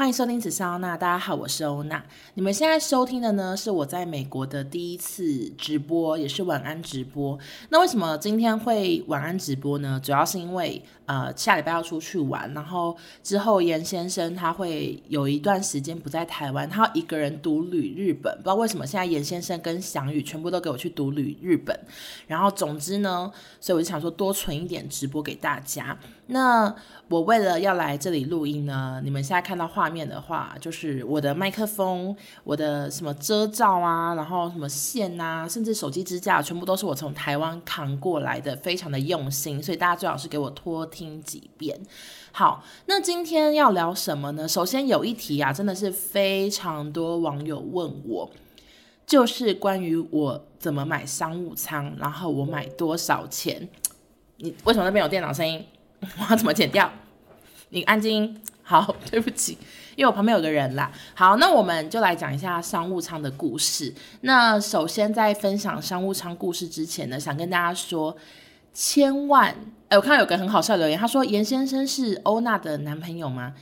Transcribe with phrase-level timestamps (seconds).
[0.00, 2.02] 欢迎收听紫砂欧娜，大家好，我是欧娜。
[2.32, 7.38] 你们现在收听的呢，是我在美国的第一次直播，也是晚安直播。
[7.68, 10.00] 那为什么今天会晚安直播呢？
[10.02, 18.34] 主要是因为呃下礼拜要出去玩，然后之后严先生他会有一段时间不在台湾，他要一个人独旅日本。
[18.38, 21.78] 不知道为什么现在严先生跟翔宇全部都给我去独旅日本。
[22.26, 23.30] 然后总之呢，
[23.60, 25.98] 所以我就想说多存一点直播给大家。
[26.28, 26.74] 那
[27.10, 41.76] 我为了要来这里录音呢，你们现在看到画面的话，就是我的麦克风、我的什么遮罩啊，然后什么线啊，甚至手机支架，全部都是我从台湾扛过来的，非常的用心，所以大家最好是给我多听几遍。
[42.30, 44.46] 好，那今天要聊什么呢？
[44.46, 48.30] 首先有一题啊，真的是非常多网友问我，
[49.04, 53.68] 就是关于我怎么买商务舱，然后我买多少钱？
[54.36, 55.66] 你为什么那边有电脑声音？
[56.16, 56.90] 我要怎么剪掉？
[57.70, 58.40] 你安静。
[58.62, 59.58] 好，对不起，
[59.96, 60.92] 因为我旁边有个人啦。
[61.12, 63.92] 好，那我们就来讲一下商务舱的故事。
[64.20, 68.16] 那首先在分享商务舱故事之前呢，想跟大家说，
[68.72, 69.52] 千万，
[69.88, 73.54] 哎，我看到有个很好笑的留言，他说严先生是欧娜的男朋友吗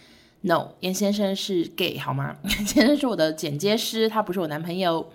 [0.43, 2.37] ？No，严先生是 gay 好吗？
[2.45, 5.11] 严先生是我的剪接师，他不是我男朋友。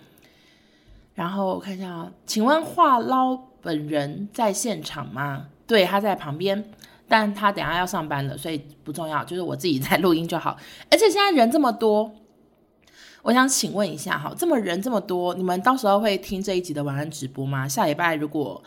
[1.13, 5.45] 然后我看一下啊，请问话唠本人在现场吗？
[5.67, 6.71] 对，他在旁边。
[7.07, 10.57] 但他等下要上班了，所以不重要，就是我自己在录音就好。
[10.89, 12.11] 而且现在人这么多，
[13.21, 17.67] 我想请问一下哈，这么人这么多，你们到时候会听这一集的晚安直播吗？
[17.67, 18.63] 下礼拜如果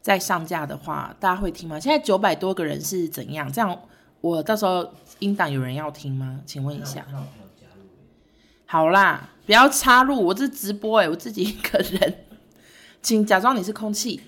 [0.00, 1.78] 再上架的话，大家会听吗？
[1.78, 3.52] 现在九百多个人是怎样？
[3.52, 3.78] 这样
[4.20, 6.40] 我到时候音档有人要听吗？
[6.46, 7.04] 请问一下。
[8.66, 12.14] 好啦，不要插入，我这直播诶、欸，我自己一个人，
[13.02, 14.20] 请假装你是空气。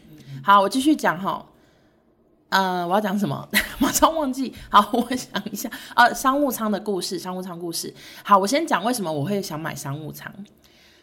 [0.42, 1.46] 好，我继续讲哈。
[2.52, 3.48] 呃，我要讲什么？
[3.80, 4.52] 马上忘记。
[4.68, 5.70] 好，我想一下。
[5.96, 7.92] 呃，商务舱的故事，商务舱故事。
[8.22, 10.30] 好，我先讲为什么我会想买商务舱。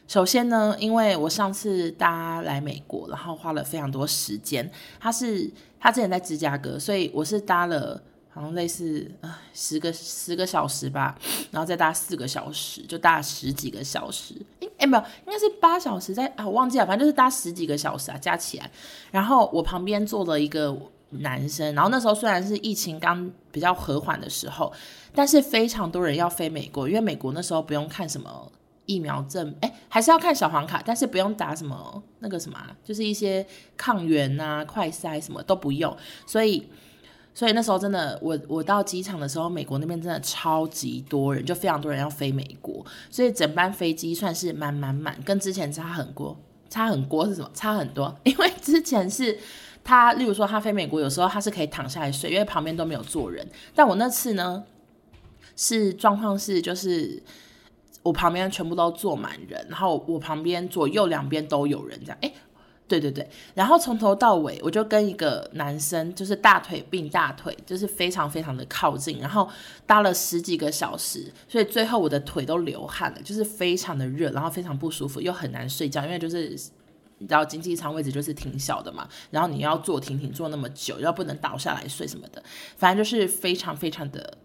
[0.07, 4.71] 首先呢，因为我上次搭来美国，然后花了非常多时间。
[4.99, 7.99] 他是他之前在芝加哥，所以我是搭了
[8.29, 9.11] 好像类似
[9.51, 11.17] 十个十个小时吧，
[11.49, 14.35] 然后再搭四个小时，就搭十几个小时。
[14.59, 18.69] 诶，诶没有，应该是八小时，在啊，我忘记了，反正就是搭十几个小时啊，加起来。
[19.09, 20.77] 然后我旁边坐了一个。
[21.11, 24.71] 男生，然后那时候虽然是疫情刚比较和缓的时候，
[25.13, 28.51] 但是非常多人要飞美国，因为美国那时候不用看什么
[28.85, 35.95] 疫苗证，哎，还是要看小黄卡，但是不用打什么那个什么，就是一些抗原啊、快筛什么都不用，
[36.27, 36.67] 所以，
[37.33, 46.37] 所以那时候真的，我我到机场的时候，美国那边真的超级多人，就非常多人要飞美国，所以整班飞机算是满满满，跟之前差很多，
[46.69, 47.49] 差很多是什么？
[47.55, 49.39] 差很多，因为之前是。
[49.83, 53.47] 他例如说，他飞美国，有时候他是可以躺下来睡，因为旁边都没有坐人。
[53.73, 54.63] 但我那次呢，
[55.55, 57.23] 是状况是就是
[58.03, 62.17] 我旁边全部都坐满人，然后我旁边左右两边都有人，这样。
[62.21, 62.31] 哎，
[62.87, 63.27] 对对对。
[63.55, 69.49] 然后从头到尾，我就跟一个男生，就是大腿并大腿，就是非常非常的靠近，然后
[69.87, 76.55] 搭了十几个小时，所以最后我的腿都流汗了，就是非常的热，然后非常不舒服，又很难睡觉，因为就是。
[77.19, 82.43] 你知道经济舱位置就是挺小的嘛，然后你要坐挺挺坐那么久，要不能倒下来睡什么的，
[82.75, 84.37] 反正就是非常非常的、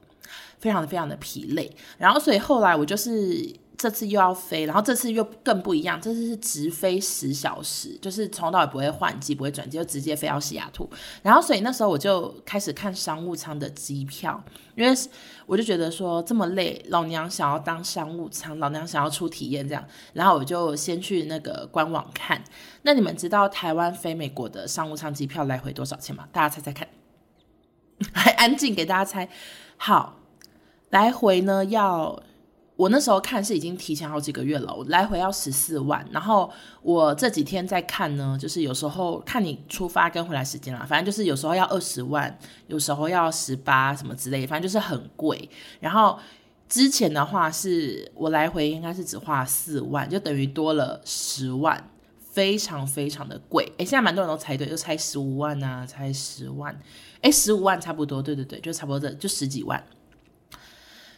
[0.58, 1.74] 非常的、非常的疲累。
[1.98, 3.63] 然后所以后来我就是。
[3.76, 10.88] 这次又要飞，然后这次又更不一样，这次是直飞十小时，就是从头到尾不会换机，不会转机，就直接飞到西雅图。
[11.22, 14.42] 然后所以那时候我就开始看商务舱的机票，
[14.76, 14.96] 因为
[15.46, 19.84] 我就觉得说这么累，老娘想要当商务舱，老娘想要出体验这样。
[20.12, 22.42] 然后我就先去那个官网看。
[22.82, 26.28] 那你们知道台湾飞美国的商务舱机票来回多少钱吗？
[26.32, 26.86] 大家猜猜看，
[28.12, 29.28] 还安静给大家猜。
[29.76, 30.20] 好，
[30.90, 32.22] 来回呢要。
[32.76, 36.50] 我那时候看是已经提前好几个月了，我来回要十四万，然后
[36.82, 42.36] 我这几天在看呢，就是有时候看你出发跟回来时间啦，反正就是有时候要二十万，
[42.66, 45.48] 有时候要十八什么之类，反正就是很贵。
[45.78, 46.18] 然后
[46.68, 51.90] 之前的话是我来回应该是只花四万，就等于多了十万，
[52.32, 53.64] 非常非常的贵。
[53.76, 56.76] 诶，现在蛮多人都猜对，就猜十五万啊，猜十万，
[57.20, 59.81] 诶，十五万差不多，对对对，就差不多这就十几万。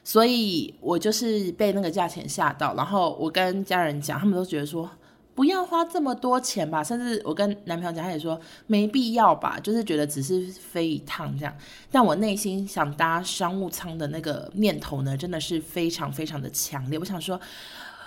[0.08, 4.88] 所以我就是被那个价钱吓到，然后我跟家人讲，他们都觉得说
[5.34, 11.52] 不要花这么多钱吧，甚至我跟男朋友讲，他也说没必要吧，就是觉得只是飞一趟这样。
[11.90, 16.96] 但我内心想搭商务舱的那个念头呢，真的是非常非常的强烈。
[17.00, 17.40] 我想说，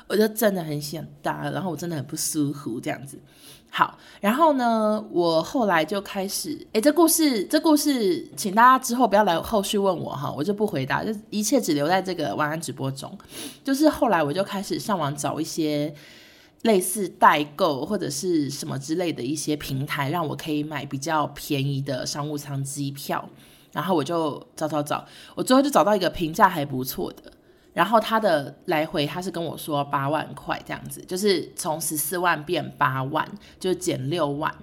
[0.10, 3.18] 我就真的很想搭，然后我真的很不舒服这样子。
[3.72, 13.16] 好，然后呢，我后来就开始，诶，这故事，这故事，请大家之后不要来后续问我哈，我就不回答，就一切只留在这个晚安直播中。
[13.64, 15.94] 就是后来我就开始上网找一些
[16.64, 23.30] 类似代购或者是什么之类的一些平台，让我可以买比较便宜的商务舱机票。
[23.72, 25.06] 然后我就找找找，
[25.36, 27.32] 我最后就找到一个评价还不错的。
[27.74, 33.26] 然后他的来回，他是跟我说八万块这样子，就是从十四万变八万，
[33.60, 34.54] 就减六万。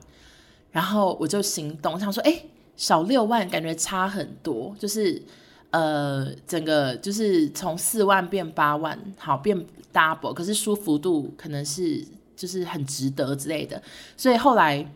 [0.72, 2.42] 然后我就心动，想说，哎，
[2.76, 5.22] 少六万感觉差很多，就是
[5.70, 12.04] 呃，整个就是从四万变八万，好变 double，可是舒服度可能是
[12.34, 13.80] 就是很值得之类的。
[14.16, 14.86] 所以后来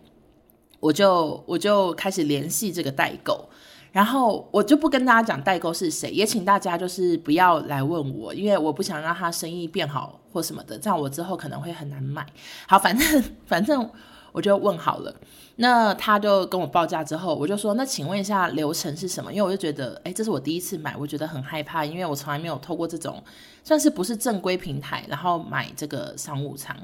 [0.80, 3.48] 我就我就开始联系这个代购。
[3.92, 12.24] 然后我就不跟大家讲代购是谁，也请大家就是不要来问我，因为我不想让他生意变好或什么的，这样我之后可能会很难卖。
[12.68, 13.90] 好，反正反正
[14.30, 15.12] 我就问好了，
[15.56, 19.32] 那他就跟我报价之后，我就说，那请问一下流程是什么？
[19.32, 23.20] 因为我就觉得，哎，这是我第一次买，我觉得很害怕，因为我从来没有透过这种
[23.64, 26.76] 算是不是正规平台，然后买这个商务舱。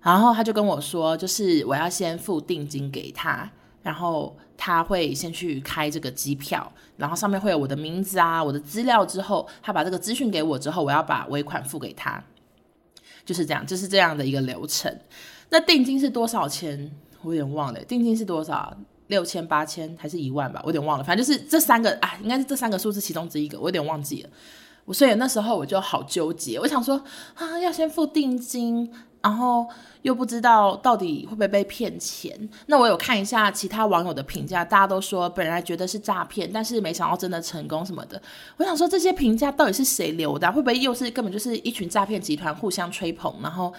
[0.00, 3.48] 然后他就跟我说，就是我要先付定金给他。
[3.82, 9.04] 然后他会先去开这个机票，然后上面会有我的名字啊，我的资料。
[9.04, 12.22] 之后他把这个资讯给我之后，我要把尾款付给他，
[13.24, 14.96] 就是这样，就是这样的一个流程。
[15.50, 16.90] 那定金是多少钱？
[17.22, 18.76] 我有点忘了，定金是多少？
[19.08, 20.60] 六千、八千还是一万吧？
[20.62, 21.04] 我有点忘了。
[21.04, 24.30] 反正就是这三个啊，应该是这三个数字其中之一个，我有点忘记了。
[24.84, 27.02] 我所以那时候我就好纠结，我想说
[27.34, 28.90] 啊，要先付定金。
[29.22, 29.66] 然后
[30.02, 32.36] 又不知道到底会不会被骗钱。
[32.66, 38.20] 那我有看一下其他网友的评价，大家都说本来觉得是诈骗，但是没想到真的成功什么的。
[38.56, 40.50] 我想说这些评价到底是谁留的？
[40.50, 43.72] 会不会又是根本就是一群诈骗集团互相吹捧，然后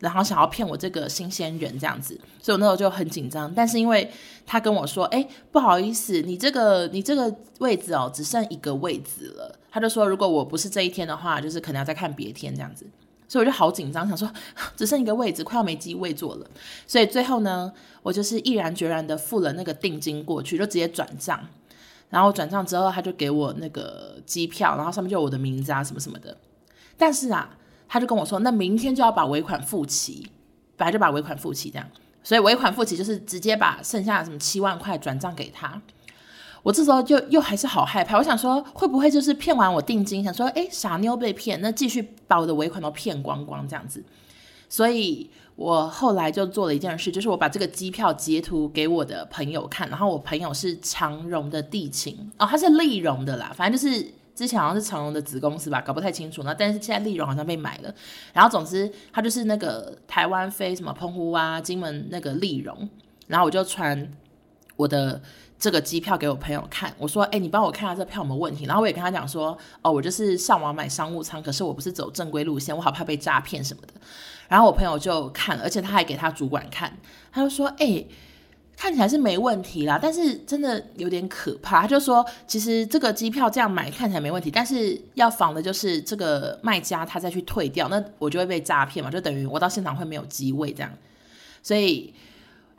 [0.00, 2.18] 然后想要骗我这个新鲜人这样子？
[2.42, 3.52] 所以我那时候就很紧张。
[3.54, 4.10] 但是因为
[4.46, 9.58] 他跟我说，哎，不好意思，你这个你这个位置哦，只剩一个位置了。
[9.70, 12.84] 他就说，如果我不是这一天的话，就是可能要再看别天这样子。
[13.30, 14.28] 所以我就好紧张，想说
[14.76, 16.46] 只剩一个位置，快要没机位坐了。
[16.84, 17.72] 所以最后呢，
[18.02, 21.40] 我就是毅然决然的付了那个定金过去，就直接转账。
[22.08, 26.36] 然后转账之后，他就给我那个机票，然后上面就我的名字啊什么什么的。
[26.98, 27.56] 但是啊，
[27.86, 30.28] 他就跟我说，那明天就要把尾款付齐，
[30.76, 31.86] 本来就把尾款付齐这样。
[32.24, 35.80] 所以尾款付齐就是直接把剩下的什么七万块转账给他。
[36.62, 44.04] 我这时候就又还是好害怕，我想说会不会就是骗完我定金，想说诶傻妞被骗，那继续把我的尾款都骗光光这样子，
[44.68, 52.30] 所以我后来就做了一件事，就是我把这个机票截图给我的朋友看，然后我朋友是长荣的地勤。
[52.38, 57.94] 哦，他是丽荣的啦，反正就是之前好像是长荣的子公司吧，搞不太清楚，那但是现在丽荣好像被买了，
[58.34, 62.86] 然后总之他就是那个台湾飞什么澎湖啊、金门那个丽荣，
[63.28, 64.12] 然后我就传
[64.76, 65.22] 我的。
[65.60, 73.92] 这个机票给我朋友看，我说：“哎，你帮我看下这票有没有问题。”然后我也跟他讲说：“哦，我就是上网买商务舱，可是我不是走正规路线，我好怕被诈骗什么的。”
[74.48, 76.96] 然后我朋友就看了，而且他还给他主管看，
[77.30, 78.02] 他就说：“哎，
[78.74, 90.90] 看起来是没问题啦，但是真的有点可怕。”他就说：“其实这个机票这样买看起来没问题，但是要防的就是这个卖家他再去退掉，那我就会被诈骗嘛，就等于我到现场会没有机位这样，
[91.62, 92.14] 所以。”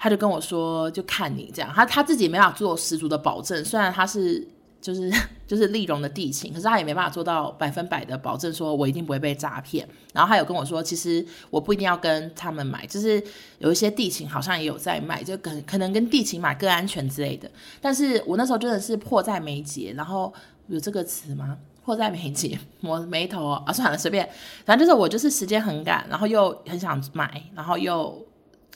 [0.03, 4.43] 他就跟我说，就看你这样，他他自己也没法做十足的保证，虽然他是
[4.81, 5.13] 就是
[5.45, 9.87] 就是立荣的地勤，可是他也没办法做到百分百的保证，说我一定不会被诈骗。
[10.11, 13.23] 然后他有跟我说，其实我不一定要跟他们买，就是
[13.59, 17.47] 有一些地勤好像也有在卖，就可可能跟地勤买更安全之类的。
[17.79, 20.33] 但是我那时候真的是迫在眉睫，然后
[20.65, 21.55] 有这个词吗？
[21.85, 24.27] 迫在眉睫，我眉头啊，算了，随便，
[24.65, 28.19] 反正就是我就是时间很赶，然后又很想买，然后又。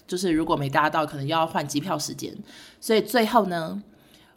[0.07, 2.35] 就是如果没搭到，可能要换机票时间，
[2.79, 3.81] 所以最后呢，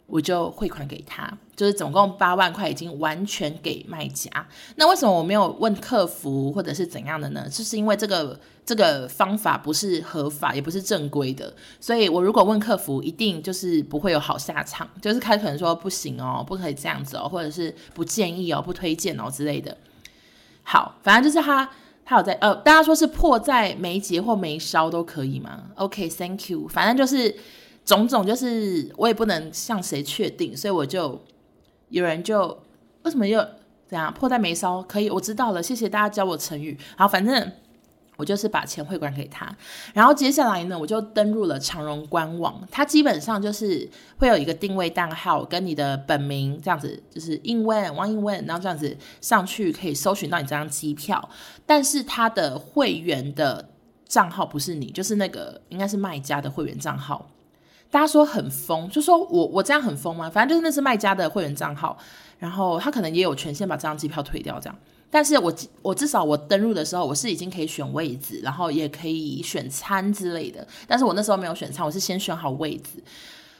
[0.07, 4.29] 我就汇款给他，就是总共八万块已经完全给卖家。
[4.75, 7.47] 那为什么我没有问客服或者是怎样的呢？
[7.49, 19.77] 就是因为这个这个方法不是合法，也不是正规的，所以我如果问客服，一定就是不会有好下场，就是开可能说不行哦，不可以这样子哦，或者是不建议哦，不推荐哦之类的。
[20.63, 21.69] 好，反正就是他。
[22.09, 26.67] 他有在呃，大家说是迫在眉睫或眉梢都可以吗？OK，Thank、you。
[26.67, 27.35] 反正就是
[27.85, 31.21] 种种，就是我也不能向谁确定，所以我就
[31.89, 32.47] 有人就
[33.03, 33.39] 为什么又
[33.87, 34.81] 怎样迫在眉梢？
[34.81, 36.75] 可以，我知道了，谢谢大家教我成语。
[36.97, 37.51] 好，反正
[38.19, 39.49] 我就是把钱汇款给他，
[39.93, 51.29] 然后接下来呢，我就登入了长荣官网，它基本上就是会有一个定位账号跟你的本名这样子，就是英文王英文，然后这样子上去可以搜寻到你这张机票，
[51.65, 53.69] 但是它的会员的
[54.05, 57.29] 账号不是你，就是那个应该是卖家的会员账号。
[57.89, 60.29] 大家说很疯，就说我我这样很疯吗？
[60.29, 61.97] 反正就是那是卖家的会员账号，
[62.37, 64.77] 然后他可能也有权限把这张机票退掉这样。
[65.11, 70.67] 但是我我至少我登入的时候，我是已经可以选位置，然后也可以选餐之类的。
[70.87, 73.03] 但是我那时候没有选餐，我是先选好位置，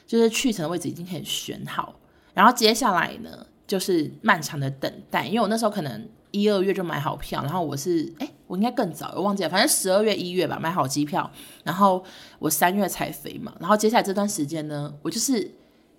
[0.06, 1.94] 就是去程的位置已经可以选好。
[2.32, 11.28] 然后接下来呢，就是漫长的等待，因为我那时候可能一二月就买好票，然后我是哎，我应该更早，我忘记了，反正十二月一月吧买好机票，
[11.64, 12.04] 然后
[12.38, 13.52] 我三月才飞嘛。
[13.58, 15.50] 然后接下来这段时间呢，我就是。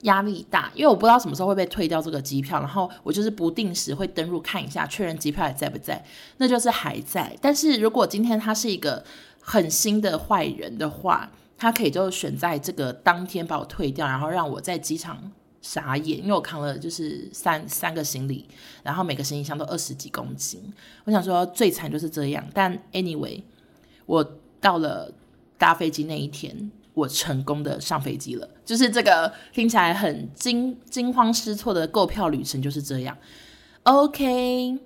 [0.04, 6.04] 压力大，因为我不知道什么时候会被退掉这个机票，然后我就是不定时会登录看一下，确认机票还在不在，
[6.38, 7.38] 那就是还在。
[7.40, 9.04] 但是如果今天他是一个
[9.40, 15.32] 狠心的坏人的话，他可以就选在这个当天把我退掉，然后让我在机场
[15.62, 18.48] 傻眼，因为我扛了就是三三个行李，
[18.82, 20.62] 然后每个行李箱都二十几公斤。
[21.04, 23.42] 我想说最惨就是这样，但 anyway，
[24.08, 25.14] 我到了
[25.58, 26.72] 搭飞机那一天。
[26.94, 33.18] 我成功的上飞机了，就是这个听起来很惊惊慌失措的购票旅程就是这样。
[33.84, 34.78] OK，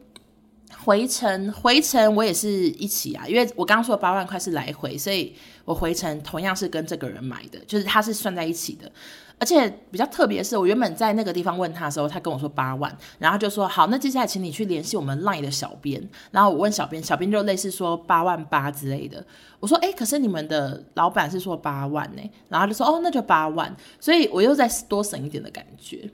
[0.79, 8.91] 回程回程我也是一起啊，因为我刚刚说八万块是来回，所以我回程同样是跟这个人买的，就是他是算在一起的。
[9.37, 16.01] 而且比较特别的是，我原本在那个地方问他的时候，他跟我说八万，然后就说好，那接下来请你去联系我们 LINE 的小编。
[16.31, 19.23] 然后我问小编，小编就类似说八万八之类的。
[19.59, 22.21] 我说哎，可是你们的老板是说八万呢？
[22.47, 23.75] 然后就说哦，那就八万。
[23.99, 26.09] 所以我又再多省一点的感觉。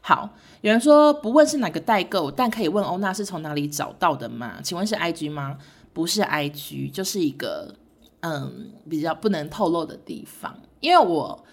[0.00, 0.30] 好，
[0.62, 4.54] 有人说不问是哪个代购，但可以问欧娜是从哪里找到的吗？
[4.62, 5.58] 请问是 IG 吗？
[5.92, 7.74] 不是 IG，就是一个
[8.20, 11.44] 嗯比较不能透露的地方，因为我。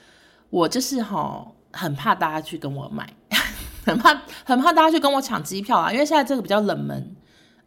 [0.53, 3.09] 我就是哈，很怕大家去跟我买，
[3.83, 4.13] 很怕
[4.45, 7.15] 很怕大家去跟我抢机票啊，因为现在这个比较冷门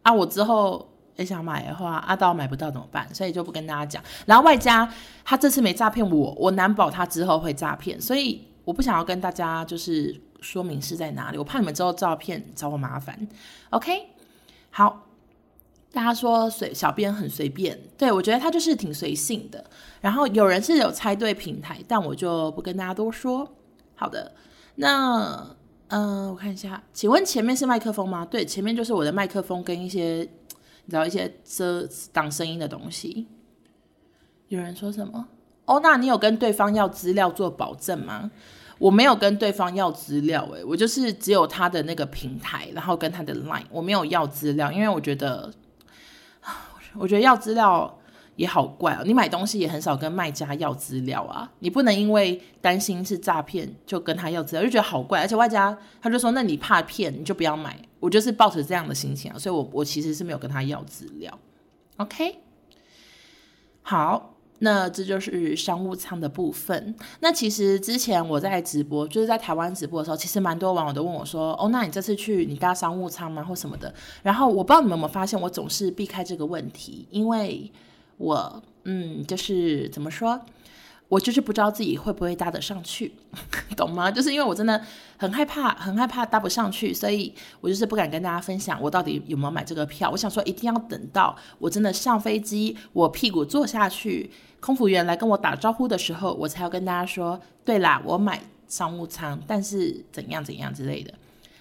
[0.03, 0.13] 啊。
[0.13, 3.13] 我之后也想买的话，阿、啊、到买不到怎么办？
[3.13, 4.01] 所以就不跟大家讲。
[4.25, 4.89] 然后外加
[5.25, 13.27] 他这次没诈骗我，我难保他之后会诈骗，所以我不想要跟大家就是说明是在哪里，我怕你们之后照骗找我麻烦。
[13.71, 13.91] OK，
[14.69, 15.06] 好。
[15.93, 19.63] 大家说随小编很随便，对，我觉得他就是挺随性的。
[20.01, 23.49] 然后有人是有猜对平台，但我就不跟大家多说。
[23.95, 24.31] 好的，
[24.75, 25.55] 那
[25.87, 28.23] 嗯、我看一下，请问前面是麦克风吗？
[28.25, 30.29] 对，前面就是我的麦克风跟一些
[30.85, 33.25] 你知道一些遮挡声音的东西。
[34.49, 35.27] 有人说什么？
[35.65, 38.29] 哦，那你有跟对方要资料做保证吗？
[38.77, 45.51] 我没有跟对方要资料，诶，我就是只有他的那个平台，然后跟他的 line，我没有要资料，因为我觉得。
[46.99, 47.99] 我觉得要资料
[48.35, 55.21] 也好怪哦，你买东西也很少跟卖家要资料啊，你不能因为担心是诈骗就跟他要资料，就觉得好怪。
[55.21, 57.77] 而且外加他就说，那你怕骗你就不要买。
[57.99, 61.39] 我就是抱着这样的心情啊，所以我我其实是没有跟他要资料。
[61.97, 62.37] OK，
[63.81, 66.95] 好，那这就是商务舱的部分。
[67.19, 73.93] 那其实之前我在直播，就是在台湾直播的时候，其实蛮多网友都问我说，哦，那你这次去你搭商务舱吗，或什么的？
[74.23, 77.71] 然后我不知道你们有没有发现，我总是避开这个问题，因为。
[78.19, 80.41] 我嗯，就是怎么说，
[81.09, 83.13] 我就是不知道自己会不会搭得上去，
[83.77, 84.11] 懂吗？
[84.11, 84.81] 就是因为我真的
[85.17, 90.09] 很害怕，很害怕搭不上去，所以我就是不敢跟大家分享我到底有没有买这个票。
[90.11, 101.13] 我想说，一定要等到我真的上飞机，我屁股坐下去，空服员来跟我打招呼的时候，我才要跟大家说，对啦，我买商务舱，但是怎样怎样之类的。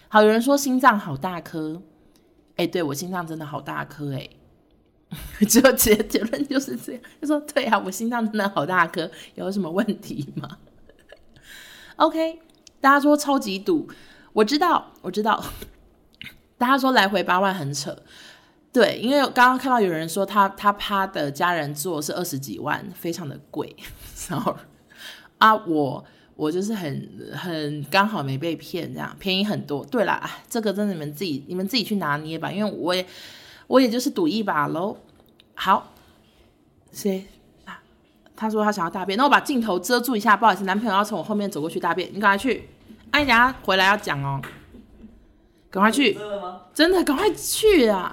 [0.09, 1.81] 好，有人说心脏好大颗，
[2.57, 4.29] 哎，对，我心脏真的好大颗，哎。
[5.49, 10.59] 最后结结论就是这样，就说对啊，我心脏真的好大颗，有什么问题吗
[11.97, 12.41] ？OK，
[12.81, 13.89] 大家说超级堵，
[14.33, 15.43] 我知道，我知道。
[16.59, 17.97] 大家说来回八万很扯，
[18.73, 23.75] 对，因为刚刚看到有人说他他趴的家人做是二十几万，非常的贵。
[24.29, 24.57] 然后
[25.39, 29.85] 啊，我我就是很很刚好没被骗，这样便宜很多。
[29.85, 33.07] 对啦，这个真的你们自己你们自己去拿捏吧，因为我也。
[33.67, 34.97] 我也就是赌一把喽。
[35.55, 35.93] 好，
[36.93, 37.27] 谁
[37.65, 37.81] 啊？
[38.37, 42.69] 他说他想要大便，那我把镜头遮住一下，不好意思，男朋友要从我后面走过去大便，你赶快去。
[43.11, 44.41] 哎，等下回来要讲哦，
[45.71, 46.13] 赶快去。
[46.13, 46.61] 真的吗？
[46.75, 48.13] 真的，赶快去啊！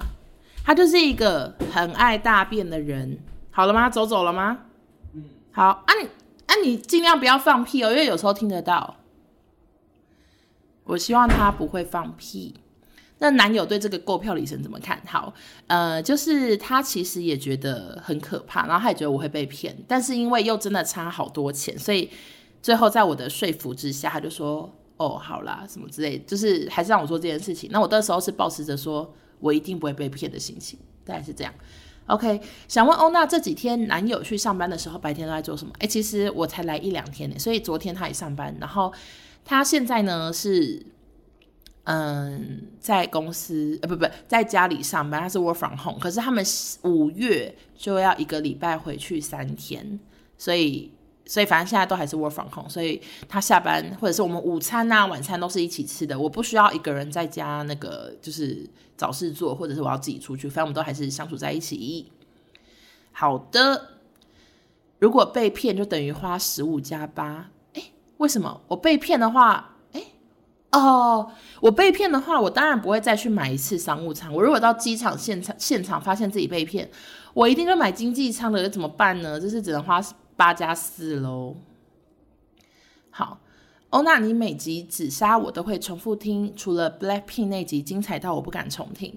[0.64, 3.18] 他就是一个很爱大便的人。
[3.50, 3.90] 好了吗？
[3.90, 4.58] 走走了吗？
[5.12, 5.24] 嗯。
[5.52, 6.08] 好啊你，你
[6.46, 8.96] 啊，你尽量不要放屁哦，因为有时候听得到。
[10.84, 12.54] 我希望他不会放屁。
[13.24, 15.00] 那男友对这个购票里程怎么看？
[15.06, 15.32] 好，
[15.66, 22.10] 呃，就是他其实也觉得很可怕，然后他也觉得我会被骗，但是因为又真的差好多钱，所以
[22.60, 31.54] 最后在我的说服之下，他就说：“哦，好啦，什么之类，就是还是让我做这件事情。”那我那时候是抱持着说我一定不会被骗的心情，大概是这样。
[32.08, 32.38] OK，
[32.68, 35.72] 想问欧娜这几天男友去上班的时候，白天都在做什么？
[35.78, 38.92] 哎，其实我才来一两天呢，所以昨天他也上班，然后
[39.42, 40.84] 他现在呢是，
[41.84, 46.44] 嗯，在公司呃不不在家里上班，他是 work from home，可是他们
[46.82, 49.98] 五月就要一个礼拜回去三天，
[50.36, 50.92] 所以。
[51.26, 56.20] 所以反正现在都还是 work from home，所以他下班或者是我们午餐啊、晚餐都是一起吃的。
[56.20, 62.12] 我不需要一个人在家那个就是找事做，或者是我要自己出去，反正我们都还是相处在一起。
[63.10, 64.00] 好的，
[64.98, 67.50] 如果被骗就等于花十五加八。
[67.72, 68.60] 诶，为什么？
[68.68, 69.73] 我被骗的话，
[70.78, 74.32] 哦，我被骗的话，我当然不会再去买一次商务舱。
[74.34, 76.90] 我如果到机场现场现场发现自己被骗，
[77.32, 79.40] 我一定就买经济舱的，怎么办呢？
[79.40, 80.00] 就是只能花。
[80.36, 81.54] 八加四喽。
[83.10, 83.38] 好，
[83.90, 89.16] 欧娜，你每集紫砂我都会重复听，除了 Blackpink 那集精彩到我不敢重听。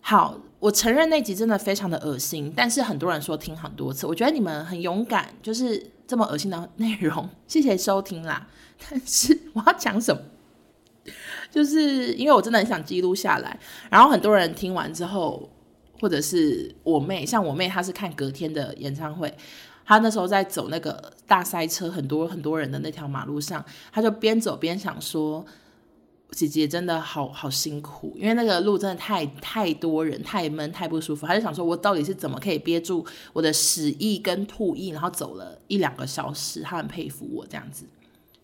[0.00, 8.48] 好，我承认那集真的非常的恶心，但是很多人说听很多次，我觉得你们很勇敢，就是这么恶心的内容， 谢谢收听啦。
[8.90, 10.20] 但是我要讲什么？
[11.50, 13.58] 就是因为我真的很想记录下来，
[13.90, 15.48] 然后很多人听完之后，
[16.00, 19.32] 或者是我妹，像我妹，她是看隔天的演唱会。
[19.84, 25.46] 她那时候在走那个大塞车，很多很多人的那条马路上，她就边走边想说
[26.32, 37.86] ：“姐姐真的好好辛苦，因为那个路真的太太多人，太闷，太不舒服。”她就想说：“我到底是怎么可以憋住我的屎意跟吐意，然后走了一两个小时？”她很佩服我这样子。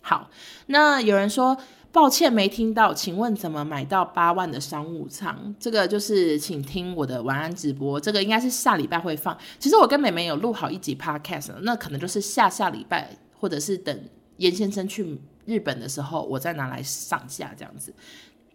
[0.03, 0.29] 好，
[0.67, 1.57] 那有人说。
[1.93, 5.53] 抱歉没听到，请问怎么买到八万的商务舱？
[5.59, 9.37] 这个就是请听我的晚安直播，这个应该是下礼拜会放。
[9.59, 13.95] 其实我跟美美有录好一集 podcast，那可能就是下下礼拜，或者是等
[14.37, 17.93] 严先生去日本的时候，我再拿来上架这样子。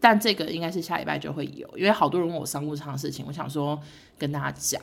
[0.00, 3.81] 但这个应该是下礼拜就会有，因为好多人问我商务舱的事情，我想说
[4.19, 4.83] 跟大家讲。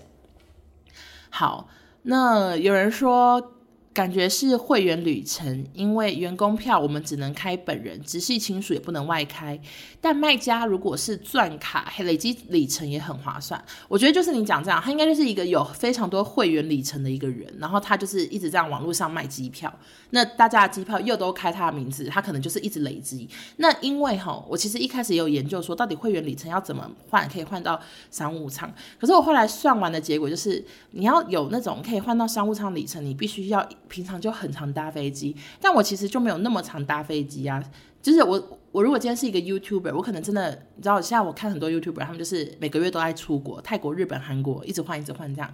[1.29, 1.67] 好，
[2.03, 3.51] 那有人说。
[3.95, 9.57] 感觉是会员旅程，因为员工票我们只能开本人，直系亲属也不能外开。
[10.01, 13.63] 但卖家如果是钻卡，累积里程也很划算。
[13.87, 19.73] 我觉得就是你讲这样，他应该就是一个有非常多会员里程的一个人，然后他就是一直在网络上卖机票。
[20.09, 23.29] 那大家的机票又都开他的名字，他可能就是一直累积。
[23.55, 27.79] 那因为哈，我其实一开始也有研究说，到底会员里程要怎么换可以换到
[28.11, 28.69] 商务舱。
[28.99, 33.65] 可是我后来算完的结果就是，你要有那种可以换到商务舱里程，你必须要。
[33.87, 37.63] 平常就很常搭飞机，但我其实就没有那么常搭飞机啊。
[38.01, 45.51] 就是我，我如果今天是一个 YouTuber，我可能真的，你知道，现在我看很多 YouTuber，他们就是每个月都在出国，泰国、日本、韩国，一直换，一直换这样，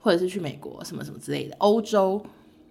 [0.00, 2.24] 或者是去美国什么什么之类的，欧洲。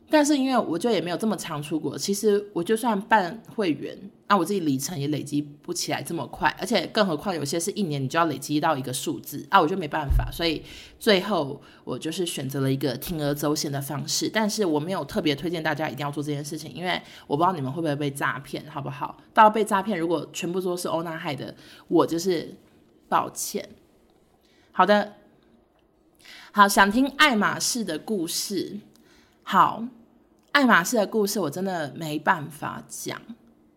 [0.07, 10.61] 但是因为我就也没有这么常出国，其实我就算办会员，那我自己里程也累积不起来这么快，而且更何况有些是一年你就要累积到一个数字啊，我就没办法，所以
[10.99, 19.17] 最后我就是选择了一个铤而走险的方式，但是我没有特别推荐大家一定要做这件事情，因为我不知道你们会不会被诈骗，好不好？
[19.33, 21.53] 到被诈骗，如果全部都是欧娜害的，
[21.87, 22.55] 我就是
[23.09, 23.67] 抱歉。
[24.71, 25.13] 好的，
[26.51, 28.77] 好，想听爱马仕的故事。
[29.47, 29.83] 好，
[30.53, 33.21] 爱马仕的故事我真的没办法讲，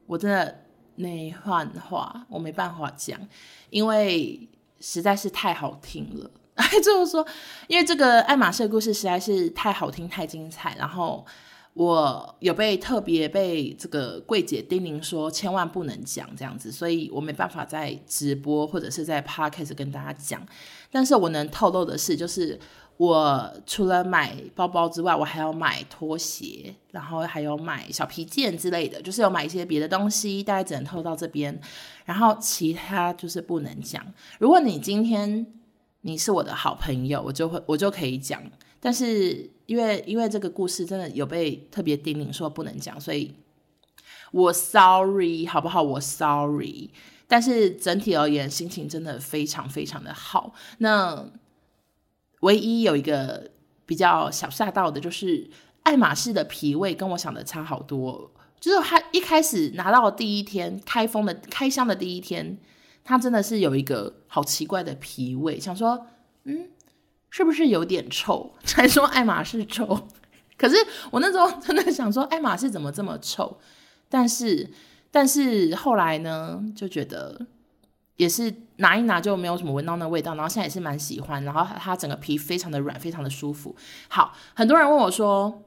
[0.07, 0.63] 我真的
[0.95, 3.21] 没办法，我没办法讲，
[3.69, 4.49] 因为
[4.81, 6.31] 实在是太好听了。
[6.83, 7.25] 就是说，
[7.67, 11.25] 因为这个爱马仕的故事实在是太好听、太精彩，然后
[11.75, 20.45] 我有被特别被这个柜姐叮咛说千万不能讲这样子，所以我没办法在直播或者是在 podcast 跟大家讲。
[20.91, 22.59] 但是我能透露的是，就是。
[22.99, 31.57] 我除了买包包之外，我还要买拖鞋，然后还有买小皮件之类的，就是有买一些别的东西，大概只能透到这边，
[32.05, 34.05] 然后其他就是不能讲。
[34.41, 35.47] 如果你今天
[36.01, 38.43] 你是我的好朋友，我就会我就可以讲，
[38.81, 43.33] 但是因为因为这个故事真的有被特别叮咛说不能讲，所以
[44.33, 45.81] 我 sorry 好不好？
[45.81, 46.91] 我 sorry，
[47.29, 50.53] 但是整体而言，心情真的非常非常的好。
[50.79, 51.25] 那。
[52.41, 53.51] 唯一有一个
[53.85, 55.51] 比较小吓到的，就是
[55.83, 58.33] 爱马仕的皮味跟我想的差好多。
[58.61, 62.59] 就是他一开始拿到第一天开封的开箱的第一天，
[63.05, 66.07] 他真的是有一个好奇怪的皮味，想说，
[66.45, 66.69] 嗯，
[67.31, 68.55] 是不是有点臭？
[68.65, 70.09] 才说爱马仕臭，
[70.57, 70.77] 可是
[71.11, 73.59] 我那时候真的想说，爱马仕怎么这么臭？
[74.09, 74.71] 但是，
[75.11, 77.47] 但是后来呢，就觉得。
[78.19, 83.75] 也是拿一拿就没有什么闻到那味道，然后现在也是蛮喜欢，然后它整个皮非常的软，非常的舒服。
[84.09, 85.63] 好，很多人问我说，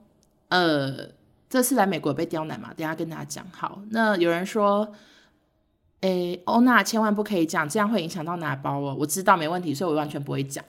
[0.50, 1.10] 呃，
[1.50, 2.74] 这次来美国被刁难嘛？
[2.76, 3.46] 等下跟大家讲。
[3.52, 4.94] 好，那有人说，
[6.02, 8.96] 诶，欧娜千万不可以讲，这样会影响到拿包哦。
[9.00, 10.64] 我知道没问题，所以我完全不会讲。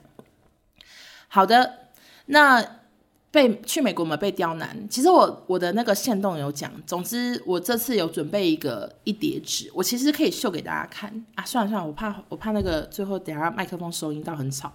[1.27, 1.89] 好的，
[2.25, 2.82] 那。
[3.33, 4.87] 被去美国嘛被刁难？
[4.87, 6.71] 其实我我的那个线动有讲。
[6.85, 11.43] 总之，我这次有准备一个一叠纸，我其实可以秀给大家看啊。
[11.43, 14.71] 算了算了，我怕我怕那个最后等下麦克风收音到很吵。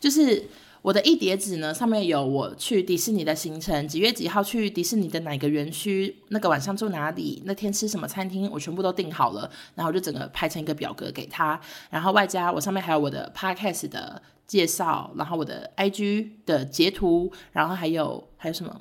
[0.00, 0.42] 就是
[0.82, 14.22] 我的一叠纸呢，上面有我去迪士尼的行程，几月几号去迪士尼的哪个园区，那个晚上住哪里，那天吃什么餐厅，我全部都订好了，然后就整个排成一个表格给他，然后外加我上面还有我的 podcast 的。
[14.50, 18.80] 介绍，然后我的 IG 的截图，然后还有还有什么？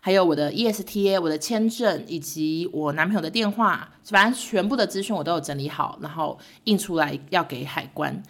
[0.00, 8.20] 还有我的 ESTA，我的签证，以及我男朋友的电话，反正全部的资讯我都有整理好，然后印出来要给海关。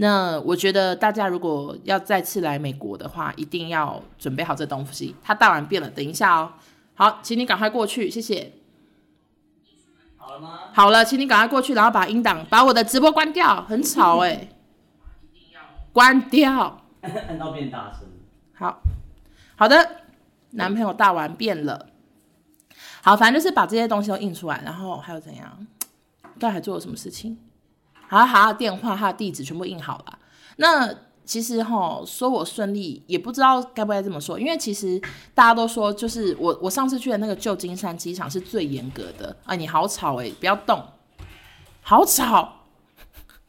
[0.00, 5.16] 那我觉得大家如果要再次来美国的话，一定要准备好这东西。
[5.24, 6.52] 他大完变了，等一下哦。
[6.94, 8.52] 好，请你赶快过去，谢谢。
[10.16, 10.60] 好了吗？
[10.72, 14.48] 好了，请你赶快过去，然后把音档，把我的直播关掉，很吵哎、欸。
[15.92, 18.06] 关掉，按到变大声。
[18.54, 18.80] 好
[19.56, 20.02] 好的，
[20.50, 21.88] 男朋友大完变了。
[23.02, 25.66] 好，反正就是把这些东西都印出来，然后还有怎样？
[26.38, 27.36] 到底还做了什么事情？
[28.08, 30.18] 好，好，电话、他的地址全部印好了。
[30.56, 30.92] 那
[31.24, 35.00] 其实哈，说我顺利，也不知道该不该这么说，因为其实
[35.34, 39.36] 大家都说，就是我我上次去的那个旧金山机场是最严格的。
[39.44, 40.82] 啊，你好吵诶、不要动，
[41.82, 42.54] 好吵。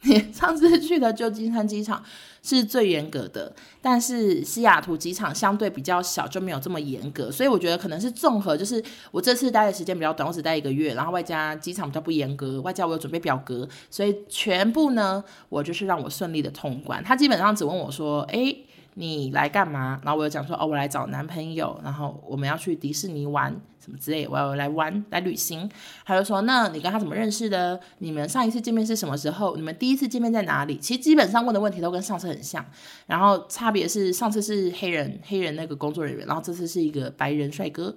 [0.02, 2.02] 你上次去的旧金山机场
[2.42, 17.02] 是最严格的，但是西雅图机场相对比较小，就没有这么严格，所以我觉得可能是综合，就是我这次待的时间比较短，我只待一个月，然后外加机场比较不严格，外加我有准备表格，所以全部呢，我就是让我顺利的通关。
[17.04, 25.66] 他基本上只问我说：“诶，你来干嘛？”然后我有讲说：“哦，我来找男朋友，然后我们要去迪士尼玩。”什么之类，我要来玩来旅行。
[26.04, 27.80] 他就说：“那你跟他怎么认识的？
[28.00, 29.56] 你们上一次见面是什么时候？
[29.56, 32.62] 你们第一次见面在哪里？”其实基本上问的问题都跟上次很像，
[33.06, 37.96] 然后差别是上次是黑人黑人那个工作人员，然后这次是一个白人帅哥。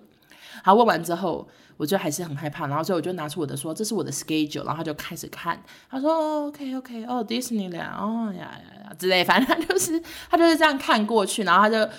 [0.64, 1.46] 好，问完之后，
[1.78, 11.92] 我就还是很害怕，然后所以我就拿出我的说：“这是我的 schedule。”然后他就开始看，他说：“OK OK，哦，disney 了哦呀呀呀之类，反正他就是他就是这样看过去，然后他就。”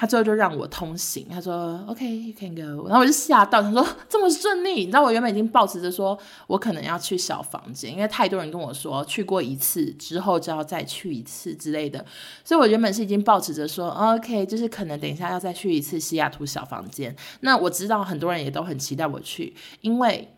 [0.00, 12.06] 他最后就让我通行，他说 OK，you can go，然后我就吓到，他说这么顺利，你知道我原本已经抱持着说我可能要去小房间，因为太多人跟我说去过一次之后就要再去一次之类的，
[12.44, 17.16] 所以我原本是已经抱持着说 OK，就是可能等一下要再去一次西雅图小房间。
[17.40, 20.32] 那我知道很多人也都很期待我去，因为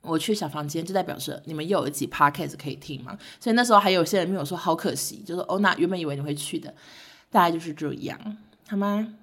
[0.00, 6.72] 我去小房间就代表着你们又有一集 podcast 可以听嘛，所以那时候还有些人没有说好可惜，就说哦，那原本以为你会去的，
[7.30, 8.18] 大概就是这样。
[8.70, 9.14] 好吗？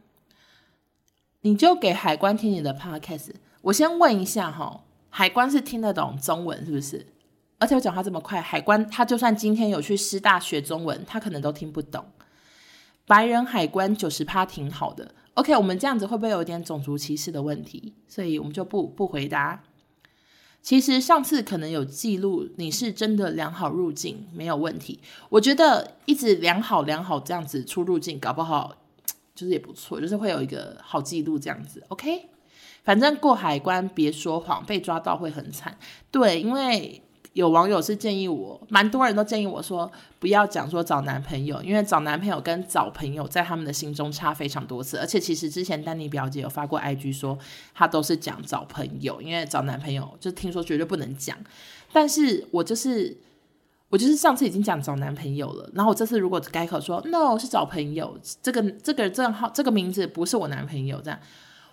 [1.42, 3.30] 你就给海关听你的 podcast。
[3.62, 7.06] 我先问一下哈，海关是听得懂中文是不是？
[7.60, 12.04] 而且我讲话这么快，海关他就算今天有去师大学中文，他可能都听不懂。
[13.06, 15.14] 白人海关九十趴挺好的。
[15.36, 17.94] OK，我们这样子会不会有点种族歧视的问题？
[18.08, 19.62] 所以我们就不不回答。
[20.64, 25.00] 其实上次可能有记录，你是真的良好入境，没有问题。
[25.30, 28.76] 我觉得一直良好良好这样子出入境，搞不好。
[29.36, 32.30] 就是也不错，就是会有一个好记录这样子，OK。
[32.86, 35.78] 反正过海关别说谎，被抓到会很惨。
[36.12, 37.02] 对，因为
[37.34, 44.98] 有网友是建议我，蛮多人都建议我说不要讲说找男朋友，因为找男朋友跟找朋友在他们的心中差非常多次。
[44.98, 47.38] 而且其实之前丹尼表姐有发过 IG 说，
[47.74, 51.36] 她都是讲找朋友，因为找男朋友就听说绝对不能讲。
[51.92, 53.18] 但是我就是。
[53.96, 61.18] 我就是上次已经讲找男朋友了，然后我这次如果改口说 no 是找朋友，这个这个账号这个名字不是我男朋友，这样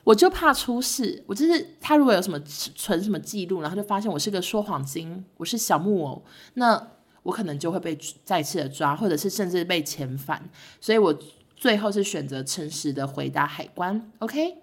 [0.04, 1.24] 我就怕出事。
[1.26, 6.90] 我就是他如果有什么存什么记录，然后就发现我是个说谎精，我是小木偶，那
[7.24, 10.48] 我可能就会被再次的抓，或者是甚至被遣返。
[10.80, 11.18] 所以我
[11.56, 14.58] 最后是选择诚实的回答海关，OK。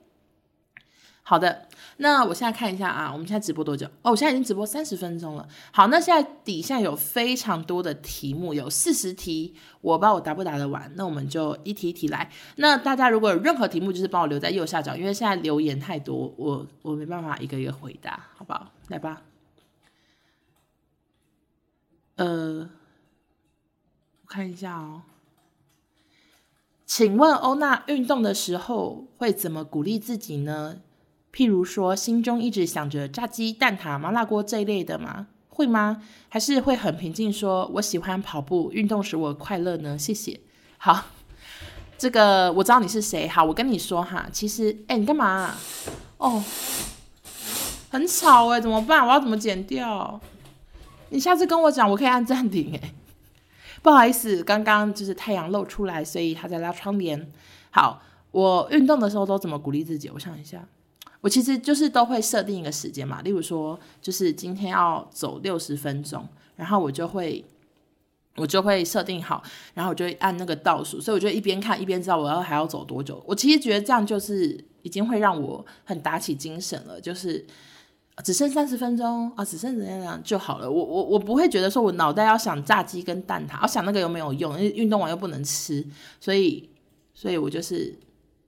[1.24, 1.68] 好的，
[2.02, 3.86] 那我现在看一下啊，我们现在直播多久？
[4.04, 5.46] 哦，我现在已经直播三十分钟了。
[5.74, 12.32] 好，那现在底下有非常多的题目，有四十题，我不知道我答不答得完，那我们就一题一题来。
[12.56, 18.72] 那大家如果有任何题目，就是帮我留在右下角，因为现在留言太多，我我没办法一个一个回答，好不好？
[18.88, 19.22] 来吧。
[22.16, 22.70] 呃，
[24.22, 25.02] 我看一下哦。
[26.86, 30.82] 请问欧娜运动的时候会怎么鼓励自己呢？
[31.34, 35.28] 譬如说，心中一直想着炸鸡、蛋挞、麻辣锅这一类的吗？
[35.50, 36.02] 会吗？
[36.30, 39.98] 还是会很平静说我喜欢跑步，运动使我快乐呢？
[39.98, 40.40] 谢谢。
[40.78, 41.06] 好，
[41.98, 43.28] 这个我知道你是谁。
[43.28, 45.56] 好，我跟你说哈，其实，哎，你干嘛？
[46.18, 46.44] 哦，
[47.90, 49.06] 很吵哎，怎么办？
[49.06, 50.20] 我要怎么剪掉？
[51.10, 52.94] 你下次跟我讲，我可以按暂停哎。
[53.82, 57.32] 不好意思，刚刚就是太阳露出来，所以他在拉窗帘。
[57.72, 60.10] 好，我运动的时候都怎么鼓励自己？
[60.14, 60.66] 我想一下。
[61.22, 67.44] 我其实就是都会设定一个时间嘛，例如说，就是今天要走六十分钟，然后我就会，
[68.38, 73.22] 我就会设定好，然后我就会按那个倒数，所以我就一边看一边知道我要还要走多久。
[73.28, 77.46] 我其实觉得这样就是已经会让我很打起精神了，就是
[78.24, 80.72] 只剩三十分钟啊，只剩怎样怎样就好了。
[80.72, 85.86] 我我我不会觉得说我脑袋要想炸鸡跟蛋挞，我想那个又没有用，因为运动完又不能吃，
[86.22, 86.70] 所以
[87.14, 87.94] 所以我就是。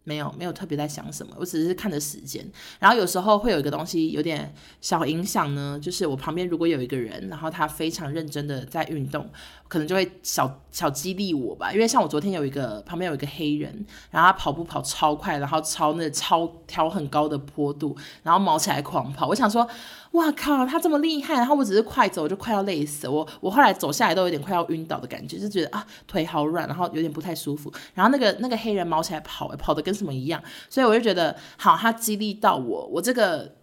[0.03, 2.43] 没有，没有特别在想什么，我只是看着时间。
[2.79, 9.29] 然后有时候会有一个东西有点小影响呢，就是我旁边如果有一个人，然后他非常认真的在运动，
[9.67, 11.71] 可能就会小小激励我吧。
[11.71, 19.27] 因为像我昨天有一个旁边有一个黑人，然后他跑步跑超快，然后超那超挑很高的坡度，然后毛起来狂跑。
[19.27, 19.67] 我想说。
[20.12, 23.26] 哇靠，他这么厉害，然后我只是快走，我就快要累死我。
[23.39, 27.71] 我后来走下来都有点快要晕倒的感觉，就觉得啊腿好软，然后有点不太舒服。
[27.93, 33.56] 然后那个那个黑人毛起来跑，跑的跟什么一样，所以我就觉得好，他激励到我，我这个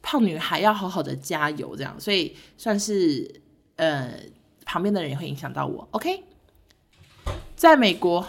[0.00, 3.42] 胖女孩要好好的加油，这样，所以算是
[3.76, 4.10] 呃
[4.64, 5.86] 旁边的人也会影响到我。
[5.90, 6.24] OK，
[7.54, 8.26] 在美国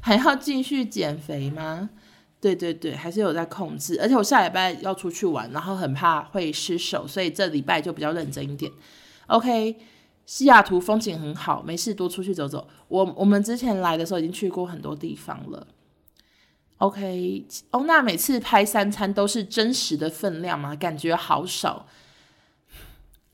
[0.00, 1.90] 还要继续减肥吗？
[2.40, 8.70] 对对对，还是有在控制，而且我下礼拜要出去玩，然后很怕会失手，所以这礼拜就比较认真一点。
[9.26, 9.76] OK，
[10.26, 12.68] 西雅图风景很好，没事多出去走走。
[12.88, 15.66] 我我们之前来的时候已经去过很多地方了。
[16.78, 20.76] OK，欧娜每次拍三餐都是真实的分量吗？
[20.76, 21.86] 感觉好少。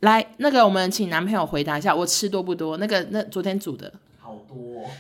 [0.00, 2.76] 来，那个我们请男朋友回答一下，我吃多不多？
[2.76, 3.92] 那个那昨天煮的。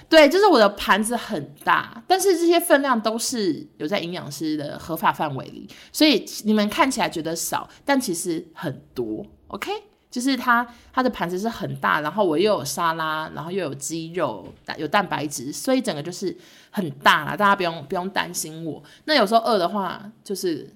[0.08, 9.24] 对，就是我的盘子很大，但是这些分量都是有在营养师的合法范围里，所以你们看起来觉得少，但其实很多。
[9.48, 9.70] OK，
[10.10, 16.36] 就是它它的盘子是很大，然后我又有沙拉，然后又有鸡肉，有蛋白质，所以整个就是
[16.70, 18.82] 很大啦，大家不用不用担心我。
[19.04, 20.72] 那有时候饿的话，就是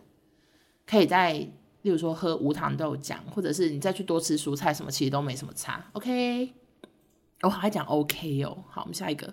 [0.87, 5.85] 可以再，例如说喝无糖豆浆，或者是你再去多吃蔬菜什么，其实都没什么差。
[5.93, 6.66] OK。
[7.47, 9.33] 我还讲 OK 哦，好，我们下一个。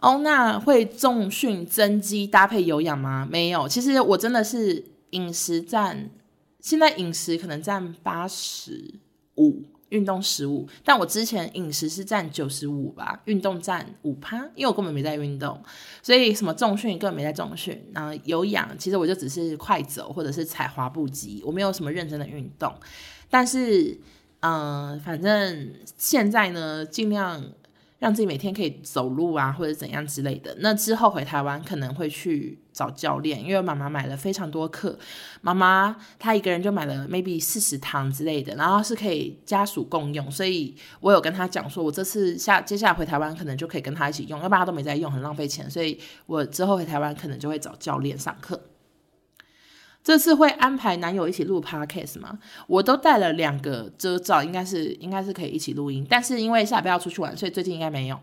[0.00, 3.26] 欧娜会重训增肌搭配有氧吗？
[3.30, 6.10] 没有，其实我真的是饮食占，
[6.60, 8.96] 现在饮食可能占八十
[9.36, 15.58] 五，运动十五，但我之前饮食是占九十五吧，运动占五趴，因为我根本没在运动，
[16.02, 22.70] 所以什么重训根本没在重训，然后有氧，其实我就只是快走或者是踩滑步机，我没有什么认真的运动，
[23.30, 23.98] 但是。
[24.42, 27.40] 嗯，反正现在呢，尽量
[28.00, 30.56] 让自己每天可以走路啊，或者怎样之类的。
[30.58, 34.98] 那之后回台湾可能会去找教练，因为妈妈买了非常多课，
[35.42, 48.60] 妈妈她一个人就买了 maybe 四十堂之类的，然后是可以家属共用，所以我有跟她讲说，我这次下接下来回台湾可能就可以跟她一起用，要不然她都没在用，很浪费钱，所以我之后回台湾可能就会找教练上课。
[50.04, 52.38] 这次会安排男友一起录 podcast 吗？
[52.66, 56.04] 我都带了两个遮罩，应该是应该是可以一起录音。
[56.10, 58.18] 但是因为下礼拜要出去玩，所以最近应该没有。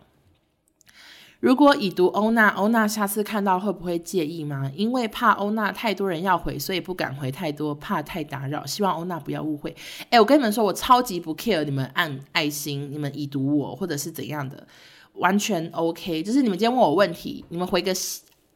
[1.40, 4.70] 如果已读欧娜，欧娜下次看到会不会介意吗？
[4.76, 8.66] 因为怕欧娜太多人要回，所以不敢回太多，怕太打扰。
[8.66, 9.74] 希望欧娜不要误会。
[10.10, 14.68] 哎，我跟你们说，我超级不 care 你们按爱心，你们已读我或者是怎样的，
[15.14, 16.22] 完全 OK。
[16.22, 17.94] 就是你们今天问我问题，你们回个。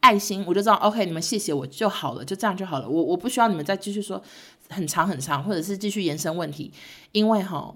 [0.04, 2.86] 爱心，我就知道，OK，你们谢谢我就好了，就这样就好了。
[2.86, 4.22] 我我不需要你们再继续说
[4.68, 6.70] 很长很长，或者是继续延伸问题，
[7.12, 7.74] 因为哈，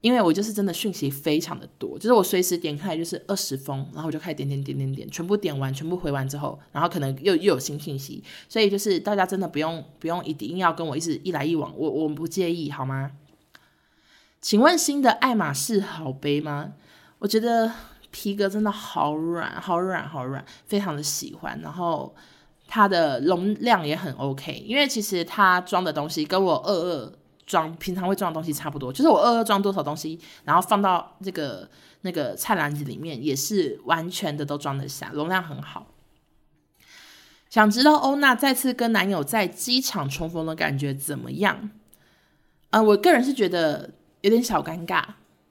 [0.00, 13.10] 因为我就是真的讯息非常的多，就是我随时点开就是二十封，然后我就开始点点点点点，全部点完，全部回完之后，然后可能又又有新信息，所以就是大家真的不用不用一定要跟我一直一来一往，我我们不介意好吗？
[14.40, 16.72] 请问新的爱马仕好背吗？
[17.18, 17.70] 我觉得。
[18.10, 21.60] 皮革真的好软，好软，好软，非常的喜欢。
[21.62, 22.14] 然后
[22.66, 27.12] 它的容量也很 OK，因为其实它装的东西跟我二二
[27.46, 31.68] 装平常会装的东西差不多，就是我二二装多少东西，然后放到这个
[32.02, 35.86] 那个菜篮子里面也是完全的都装得下，容量很好。
[37.48, 41.70] 想知道欧娜再次跟男友在机场重逢的感觉怎么样？
[42.70, 45.02] 啊、呃，我个人是觉得有点小尴尬。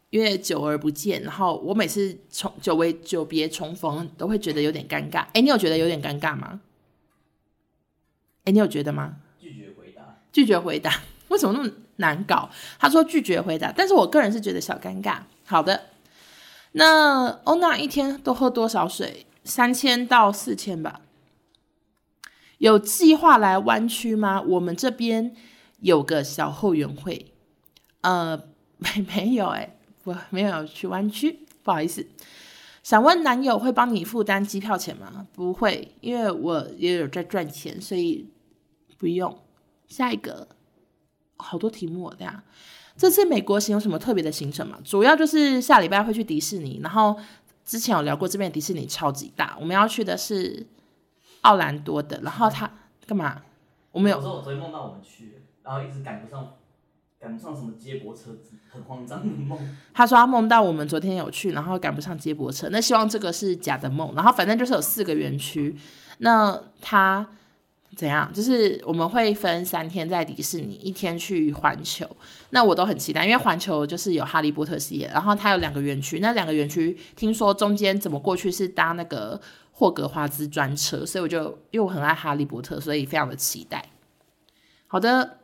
[0.09, 5.25] 因为久而不见，然后我每次重久违久别重逢，都会觉得有点尴尬。
[5.33, 6.61] 哎，你有觉得有点尴尬吗？
[8.45, 9.17] 哎，你有觉得吗？
[9.39, 10.17] 拒绝回答。
[10.31, 12.49] 拒绝回答，为什么那么难搞。
[12.79, 15.19] 他说拒绝回答，但是我个人是觉得小尴尬。
[15.45, 15.89] 好的，
[16.71, 19.25] 那欧娜一天都喝多少水？
[19.43, 21.01] 三千到四千吧。
[22.59, 24.41] 有计划来湾区吗？
[24.41, 25.35] 我们这边
[25.79, 27.33] 有个小后援会。
[28.01, 28.37] 呃，
[28.77, 32.05] 没没有哎、我没有去湾区，不好意思。
[32.81, 35.27] 想问男友会帮你负担机票钱吗？
[35.33, 38.27] 不会，因为我也有在赚钱，所以
[38.97, 39.37] 不用。
[39.87, 40.47] 下一个，
[41.37, 42.41] 好多题目这样。
[42.95, 44.79] 这次美国行有什么特别的行程吗？
[44.83, 47.19] 主要就是下礼拜会去迪士尼，然后
[47.65, 50.65] 之前有聊过这边迪士尼超级大，我们要去的是
[51.41, 52.19] 奥兰多的。
[52.21, 52.71] 然后他
[53.05, 53.41] 干嘛？
[53.91, 54.17] 我们有。
[54.17, 56.55] 我说我昨天梦到我们去，然后一直赶不上。
[57.19, 58.37] 赶不上什么接驳车，
[58.69, 59.59] 很慌张的梦。
[59.93, 62.69] 他说他梦到我们昨天有去，然后赶不上接驳车。
[62.71, 64.15] 那希望这个是假的梦。
[64.15, 65.75] 然后反正就是有四个园区。
[66.19, 67.27] 那他
[67.97, 68.31] 怎样？
[68.33, 72.09] 就是我们会分三天在迪士尼，一天去环球。
[72.51, 75.09] 那我都很期待，因为环球就是有哈利波特系列。
[75.13, 79.39] 然后它有两个园区，那两个园区听说中间怎么过去是搭那个
[79.73, 83.83] 霍格华兹专车，所以我就因为我很爱哈利波特，所以非常的期待。
[84.87, 85.38] 好的。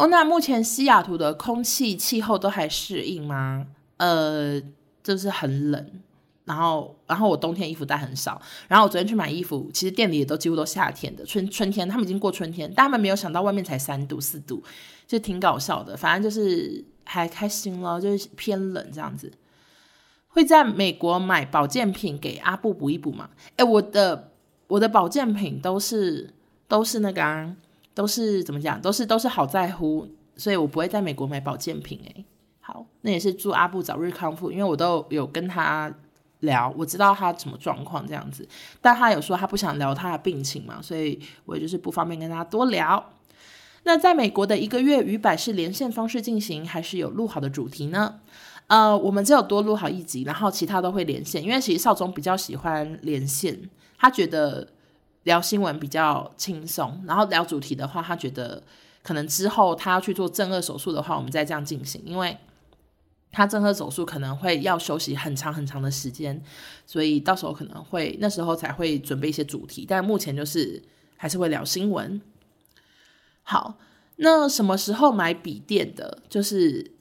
[0.00, 3.66] 哦，那目前西雅图的空气气候都还适应吗？
[3.98, 4.58] 呃，
[5.02, 5.90] 就是很冷，
[6.46, 14.62] 然后，然后我冬天衣服带很少，然后我昨天去买衣服，其实店里也都几乎都夏天的，春春天他们已经过春天，但他们没有想到外面才三度四度，
[15.06, 15.94] 就挺搞笑的。
[15.94, 19.30] 反正就是还开心咯，就是偏冷这样子。
[20.28, 23.28] 会在美国买保健品给阿布补一补吗？
[23.56, 24.32] 诶，我的
[24.66, 26.32] 我的保健品都是
[26.66, 27.54] 都是那个。
[27.94, 28.80] 都是怎么讲？
[28.80, 32.00] 都是都是好在乎，所以我不会在美国买保健品。
[32.04, 32.24] 诶，
[32.60, 35.92] 好，那也是祝阿布早日康复，因为我都有跟他
[36.40, 38.48] 聊，我知道他什么状况这样子，
[38.80, 43.12] 但他有说他不想聊他的病情嘛，所以我就是不方便跟他多聊。
[43.82, 48.20] 那在美国的一个月与百是连线方式进行，还是有录好的主题呢？
[48.68, 54.68] 呃，我们只有多录好一集，然后其他都会连线，因为其实少宗比较喜欢连线，他觉得。
[55.24, 58.62] 聊新闻比较轻松，然后聊主题的话，他觉得
[59.02, 62.34] 可能之后他要去做正二手术的话，我们再这样进行，因为
[63.30, 66.42] 他正二手术可能会要休息很长很长的时间，
[66.86, 70.82] 所以到时候可能会那时候才会准备一些主题，但目前就是
[71.18, 72.20] 还是会聊新闻。
[73.42, 73.74] 好，
[74.16, 76.22] 那什么时候买笔电的？
[76.30, 76.92] 就是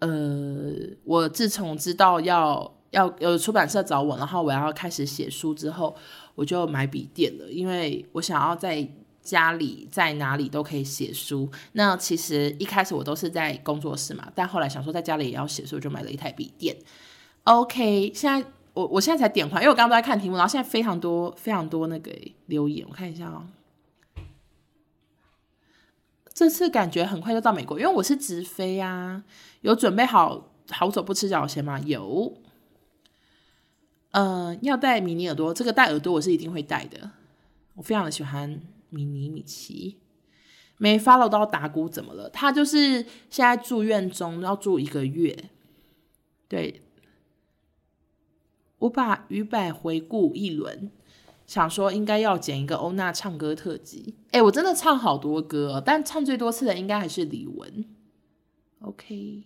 [0.00, 0.72] 呃，
[1.04, 5.94] 我自从知道要要有出版社找我，然后我要开始写书之后。
[6.34, 8.86] 我就买笔电了，因为我想要在
[9.22, 11.50] 家里在哪里都可以写书。
[11.72, 16.76] 那其实一开始我都是在工作室嘛，但后来想说在家里也要写书，就买了一台笔电。
[17.44, 22.10] OK，现在我我现在才点开，因为我刚刚都在看题目，然后现在非常多非常多那个
[22.46, 23.46] 留言，我看一下哦。
[26.32, 29.22] 这次感觉很快就到美国，因为我是直飞啊，
[29.60, 31.78] 有准备好好走不吃脚鞋吗？
[31.80, 32.36] 有。
[34.14, 37.10] 呃，要戴迷你耳朵，这个戴耳朵我是一定会戴的。
[37.74, 39.98] 我非常的喜欢迷你米奇，
[40.78, 42.30] 没 follow 到达菇怎么了？
[42.30, 45.50] 他就是现在住院中，要住一个月。
[46.46, 46.82] 对，
[48.78, 50.92] 我把与百回顾一轮，
[51.44, 54.14] 想说应该要剪一个欧娜唱歌特辑。
[54.30, 57.84] 哎，我真的唱好多歌，但唱最多次的应该还是李玟。
[58.78, 59.42] OK。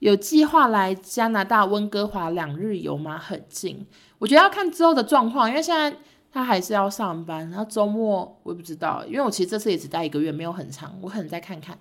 [0.00, 3.16] 有计划来加拿大温哥华两日游吗？
[3.16, 3.86] 很近，
[4.18, 5.96] 我觉得要看之后的状况，因为现在
[6.30, 11.78] 他还是要上班，然后周末我也不知道，因为我其实这次也只待一个月，没有很长，我可能再看看。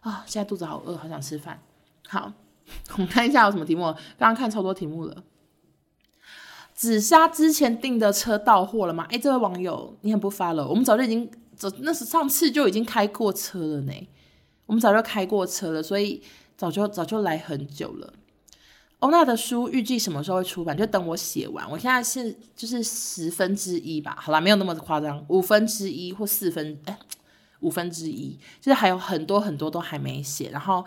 [0.00, 1.60] 啊，现在肚子好饿，好想吃饭。
[2.06, 2.32] 好，
[2.92, 3.82] 我们看一下有什么题目。
[4.16, 5.24] 刚刚看超多题目了。
[6.72, 9.04] 紫砂之前订的车到货了吗？
[9.10, 14.08] 哎，这位网友你很不发了，我们早就已经走，那是上次就已经开过车了呢，
[14.66, 16.22] 我们早就开过车了，所以。
[16.56, 18.14] 早就早就来很久了。
[19.00, 20.74] 欧娜的书预计什么时候会出版？
[20.74, 21.70] 就等我写完。
[21.70, 26.98] 我现在是就是十分之一吧，好啦，没有那么夸张，五分之一或四分，哎，
[27.60, 30.48] 五分之一，就是还有很多很多都还没写。
[30.48, 30.82] 然后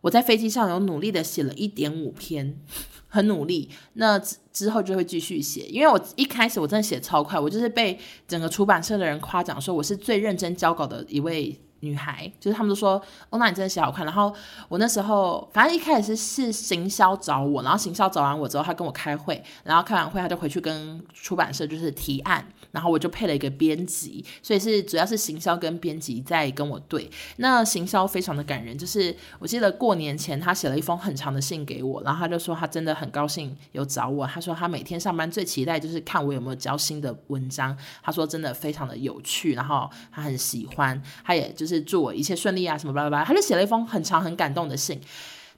[0.00, 2.58] 我在飞机上有努力的写了一点五篇，
[3.06, 3.70] 很努力。
[3.92, 4.18] 那
[4.50, 11.60] 之后就会继续写，因为我一开始我真的写超快，我就是被整个出版社的人夸奖说我是最认真交稿的一位。
[11.80, 14.04] 女孩就是他们都说哦，那你真的写好看。
[14.04, 14.34] 然后
[14.68, 27.10] 我那时候反正一开始是是行销找我，然后行销找完我之后，他跟我开会，然后开完会他就回去跟出版社就是提案，然后我就配了一个编辑，所以是主要是行销跟编辑在跟我对。
[27.36, 41.65] 那行销非常的感人，就是我记得过年前他写了一封很长的信给我，然后他就说他真的很高兴有找我，他说他每天上班最期待就是看我有没有交新的文章，他说真的非常的有趣，然后他很喜欢，他也就。
[41.66, 45.00] 就是祝我一切顺利啊，什么巴拉巴拉，他就写了一封很长很感动的信。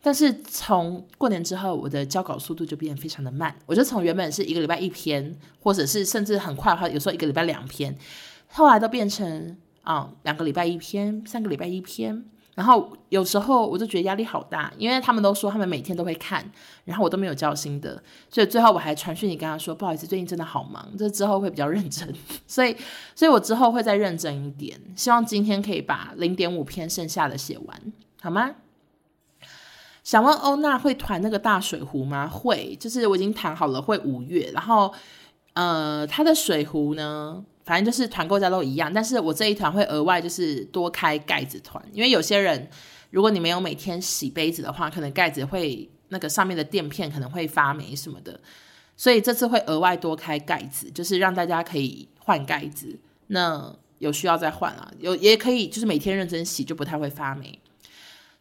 [0.00, 3.54] 但是从过年之后，我的交稿速度就变得非常的慢。
[3.66, 7.94] 我就从原本是一个礼拜一篇，或者是甚至很快的话，有时候一个礼拜两篇，
[8.46, 12.24] 后来都变成啊、两个礼拜一篇，三个礼拜一篇。
[12.58, 16.44] 然后有时候我就觉得压力好大，因为他们都说他们每天都会看，
[16.84, 22.12] 然后我都没有交心得，所以最后我还传讯你跟他说，不好意思，最近真的好忙，这之后会比较认真。
[22.48, 22.76] 所以，
[23.14, 27.80] 所以我之后会再认真一点，希望今天可以把零点五篇剩下的写完，
[28.20, 28.56] 好吗？
[30.02, 32.26] 想问欧娜会团那个大水壶吗？
[32.26, 34.50] 会，就是我已经谈好了，会五月。
[34.52, 34.92] 然后，
[35.52, 42.66] 呃，他的水壶呢，反正就是团购价都一样，但是我这一团会额外就是多开盖子团，因为有些人
[43.10, 48.40] 如果你没有每天洗杯子的话，可能盖子会那个上面的垫片可能会发霉什么的，
[48.96, 52.98] 所以这次会额外多开盖子，就是让大家可以换盖子。
[53.26, 57.60] 那有需要再换啊，有也可以就是每天认真洗，就不太会发霉。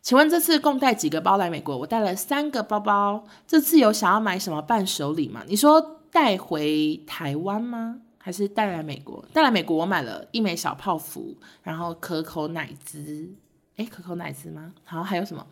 [0.01, 1.77] 请问这次共带几个包来美国？
[1.77, 3.25] 我带了三个包包。
[3.45, 5.43] 这次有想要买什么伴手礼吗？
[5.45, 7.97] 你说带回台湾吗？
[8.27, 9.23] 还是带来美国？
[9.31, 13.33] 带来美国，我买了一枚小泡芙，然后可口奶滋。
[13.77, 14.73] 诶，可口奶滋吗？
[14.83, 15.47] 好，还有什么？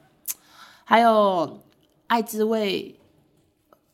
[0.84, 1.64] 还有
[2.08, 3.00] 爱滋味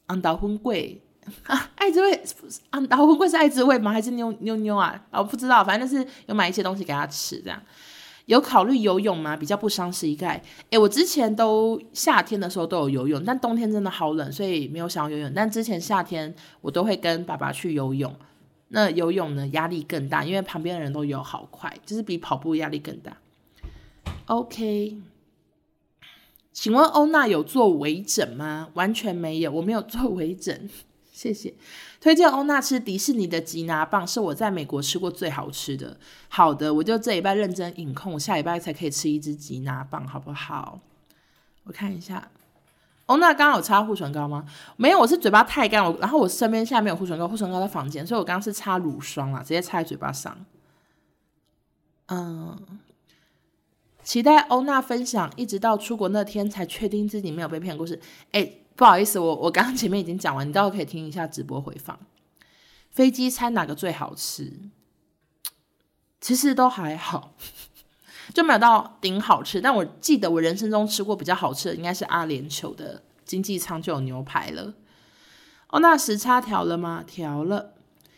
[0.07, 0.97] 红豆粉粿
[1.43, 1.69] 啊？
[1.75, 2.23] 爱滋味
[2.71, 3.91] 红豆粉粿是爱滋味吗？
[3.91, 4.99] 还是妞妞妞啊？
[5.11, 7.61] 我不知道，反正就是有买一些东西给他吃，这样。
[8.25, 9.37] 有考虑游泳吗？
[9.37, 10.41] 比较不伤膝盖。
[10.71, 15.31] 诶，我之前都夏天的时候都有游泳，但冬天真的好冷，所以没有想要游泳。
[15.35, 18.11] 但之前夏天我都会跟爸爸去游泳。
[18.73, 23.17] 那游泳呢，压力更大，因为旁边的人都游好快，就是比跑步压力更大。
[24.27, 24.97] OK，
[26.53, 28.69] 请问欧娜有做微整吗？
[28.75, 30.69] 完全没有，我没有做微整。
[31.11, 31.53] 谢谢。
[31.99, 35.97] 推荐欧娜吃迪士尼的吉拿棒，是我在美国吃过最好吃的。
[36.29, 40.79] 好的，我就这礼拜认真饮控，下礼拜才可以吃一只吉拿棒，好不好？
[41.65, 42.31] 我看一下，
[43.11, 44.45] 欧娜刚刚有擦护唇膏吗？
[44.77, 50.37] 没有，我是嘴巴太干，我然后我身边现在没有护唇膏，护唇膏在房间，所以我刚刚是擦乳霜啦，直接擦在嘴巴上。
[52.07, 52.57] 嗯，
[54.03, 57.99] 期待欧娜分享，一直到出国那天才确定自己没有被骗故事。
[58.31, 58.53] 哎。
[58.73, 61.99] 不好意思，我我刚刚前面已经讲完，你待会可以听一下直播回放。
[62.89, 64.53] 飞机餐哪个最好吃？
[66.19, 67.33] 其实都还好，
[68.33, 69.59] 就没有到顶好吃。
[69.61, 74.73] 但我记得我人生中吃过比较好吃的，应该是阿联酋的经济舱就有牛排了。
[75.69, 77.03] 哦，那时差调了吗？
[77.05, 77.73] 调了。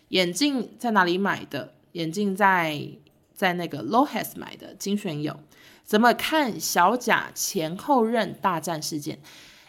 [0.10, 1.74] 眼镜在哪里买的？
[1.94, 2.88] 眼镜在
[3.34, 5.40] 在那个 LOHAS 买的，精选有。
[5.84, 9.20] 怎么看小贾前后任大战事件？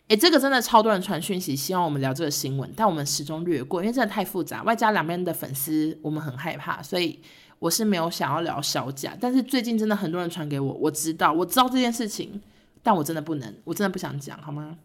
[0.09, 7.20] 诶，这个真的超多人传讯息，希望我们聊这个新闻，但我们始终略过，因为真的太复杂，外加两边的粉丝，我们很害怕，所以
[7.59, 9.16] 我是没有想要聊小贾。
[9.20, 12.40] 但是最近真的很多人传给我，我知道，我知道这件事情，
[12.82, 14.78] 但我真的不能，我真的不想讲，好吗？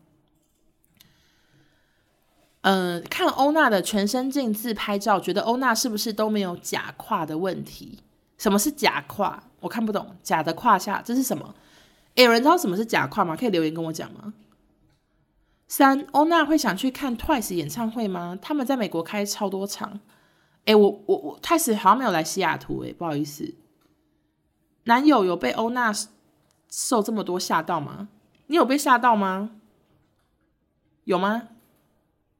[2.62, 8.00] 嗯、看欧娜的全身镜自拍照，觉得欧娜是不是都没有假胯的问题？
[8.38, 9.42] 什么是假胯？
[9.62, 11.56] 我看不懂，假的胯下这是什么？
[12.16, 13.36] 诶，有人知道什么是假胯吗？
[13.36, 14.34] 可以留言跟我讲吗？
[15.70, 18.38] 三，欧娜会想去看 Twice 演唱会吗？
[18.42, 20.00] 他们在美国开超多场。
[20.66, 23.56] 哎，我我我，Twice 好像没有来西雅图，哎，不好意思。
[24.84, 25.94] 男友有被欧娜
[26.70, 28.10] 受这么多吓到吗？
[28.48, 29.52] 你有被吓到吗？
[31.04, 31.50] 有吗？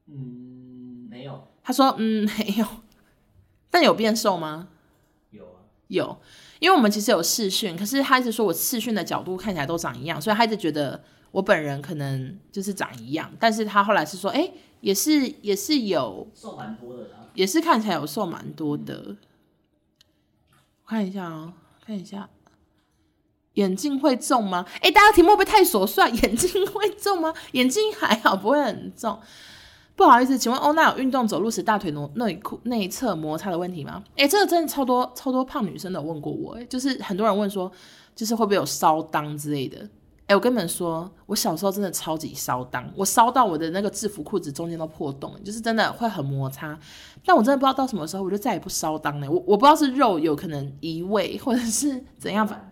[0.06, 1.48] 嗯，没有。
[1.62, 2.66] 他说，嗯，没有。
[3.70, 4.68] 但有变瘦吗？
[5.30, 6.20] 有啊，有。
[6.58, 11.02] 因为我们其实有视讯，可是他一直说我视讯的角度看起来都长一样，所以他一直觉得。
[11.32, 19.16] 我本人可能就是长一样，但是他后来是说，哎、欸，也是也是有瘦蛮多的，也是看起来有瘦蛮多的。
[20.84, 21.52] 我看一下哦，
[21.86, 22.28] 看一下，
[23.54, 24.66] 眼镜会重吗？
[24.80, 26.10] 哎、大家题目会不会太琐碎？
[26.22, 27.32] 眼镜会重吗？
[27.52, 29.20] 眼镜还好，不会很重。
[29.96, 34.02] 不好意思，请问欧娜有运动走路时大腿内内裤内侧摩擦的问题吗？
[34.16, 37.70] 哎、这个真的超多超多胖女生都有问过我，哎，就是很多人问说，
[38.16, 39.88] 就是会不会有烧裆之类的。
[40.30, 46.78] 哎，我跟你们说，我小时候真的超级烧裆，我烧到我的那个制服裤子中间都破洞，就是真的会很摩擦。
[47.24, 49.28] 但我真的不知道到什么时候，我就再也不烧裆了。
[49.28, 52.70] 我我不知道是肉有可能移位，或者是怎样，反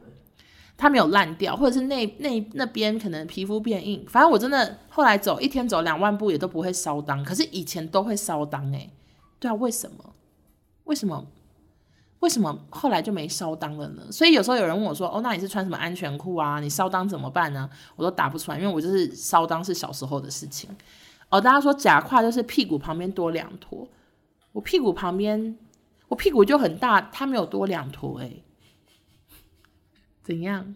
[0.76, 4.06] 它没有烂掉，或者是那那那边可能皮肤变硬。
[4.08, 8.88] 反正我真的后来走一天走两万步也都不会烧裆，可是以前都会烧裆哎。
[9.40, 10.14] 对啊，为什么？
[10.84, 11.26] 为什么？
[12.20, 14.02] 为什么后来就没烧裆了呢？
[14.10, 16.58] 所以有时候有人问我说：“哦，那你是穿什么安全裤啊？
[16.60, 20.68] 你烧裆怎么办呢？”我都答不出来，因为我就是烧裆是小时候的事情。
[21.28, 23.86] 哦，大家说假胯就是屁股旁边多两坨，
[24.52, 25.56] 我屁股旁边
[26.08, 28.32] 我屁股就很大，它没有多两坨哎。
[30.22, 30.74] 怎样？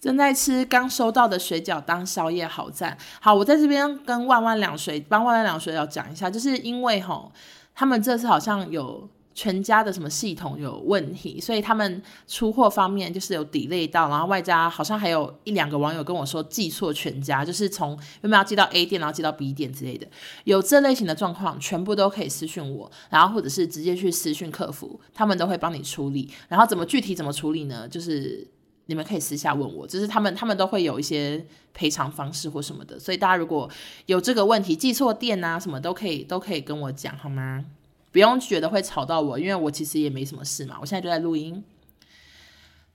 [0.00, 2.98] 正在吃刚收到的水饺当宵夜，好赞！
[3.20, 7.32] 好，我在这边跟万万两水帮万万两水饺讲一下，就是因为吼，
[7.74, 9.08] 他们这次好像有。
[9.36, 20.06] 全家的什么系统有问题，所以他们出货方面就是有 delay 到，然后外加好像还有一两个网友跟我说寄错全家，就是从原本要寄到 A 店，然后寄到 B 店之类的，
[20.44, 26.30] 有这类型的状况，全部都可以私讯我，然后或者是直接去私讯客服，他们都会帮你处理。
[26.46, 27.88] 然后怎么具体怎么处理呢？
[27.88, 28.46] 就是
[28.86, 33.68] 你们可以私下问我，就是他们他们都会有一些赔偿方式或什么的，所以大家如果
[34.06, 37.64] 有这个问题，寄错店啊什么都可以都可以跟我讲，好吗？
[38.12, 40.76] 不用觉得会吵到我，因为我其实也没什么事嘛。
[40.80, 41.64] 我现在就在录音，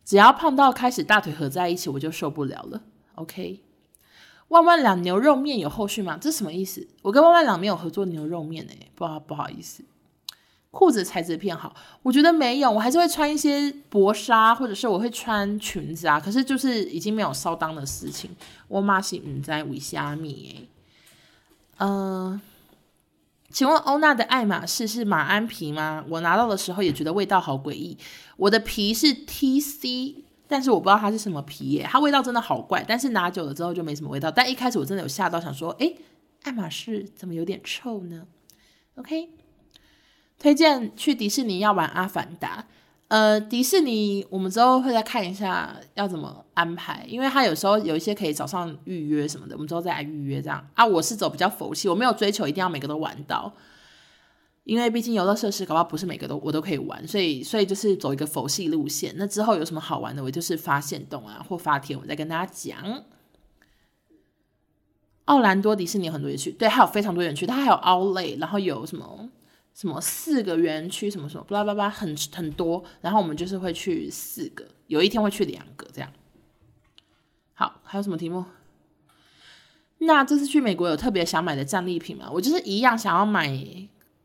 [0.05, 2.81] 只要胖到开始大腿合在一起，我就受不了了。
[3.15, 3.59] OK，
[4.47, 6.17] 万万两牛肉面有后续吗？
[6.21, 6.87] 这什么意思？
[7.01, 9.83] 我跟万万两没有合作牛肉面诶、不好不好意思。
[10.71, 16.19] 裤子材质偏好，我觉得没有，我还是会穿一些薄纱，或者是我会穿裙子啊。
[16.19, 18.29] 可是就是已经没有骚当的事情。
[18.67, 20.69] 我妈是唔知为虾米诶，
[21.77, 22.41] 嗯、呃。
[23.51, 26.05] 请问欧娜的爱马仕是马鞍皮吗？
[26.07, 27.97] 我拿到的时候也觉得味道好诡异。
[28.37, 30.17] 我的皮是 TC，
[30.47, 32.85] 但是我不知道它是什么皮耶，它味道真的好怪。
[32.87, 34.29] 但是拿久了之后就没什么味道。
[34.29, 35.97] 但一开始我真的有吓到，想说，诶，
[36.43, 38.27] 爱马仕怎么有点臭呢
[38.93, 39.29] ？OK，
[40.39, 42.65] 推荐去迪士尼要玩阿凡达。
[43.09, 50.85] 呃，迪士尼我们之后会再看一下要怎么安排，因为他有时候有一些可以早上预约什么的，我们之后再来预约这样啊。
[50.85, 53.51] 我是走比较佛系，我没有追求一定要每个都玩到，
[54.63, 59.11] 因为毕竟游乐设施搞不好不是每个都我都可以玩，所以所以就是走一个佛系路线。
[59.17, 63.03] 那之后有什么好玩的，我就是发现动啊或发帖，我再跟大家讲。
[65.25, 69.29] 奥兰多迪士尼很多园区，对，还有非常多园区，它还有 Outlet，然后有什么？
[69.73, 72.83] 什么四个园区，什么什么，巴拉巴拉，很很多。
[73.01, 76.11] 然后我们就是会去四个，有一天会去两个这样。
[77.53, 78.45] 好，还有什么题目？
[79.99, 82.29] 那这次去美国有特别想买的战利品吗？
[82.31, 83.49] 我就是一样想要买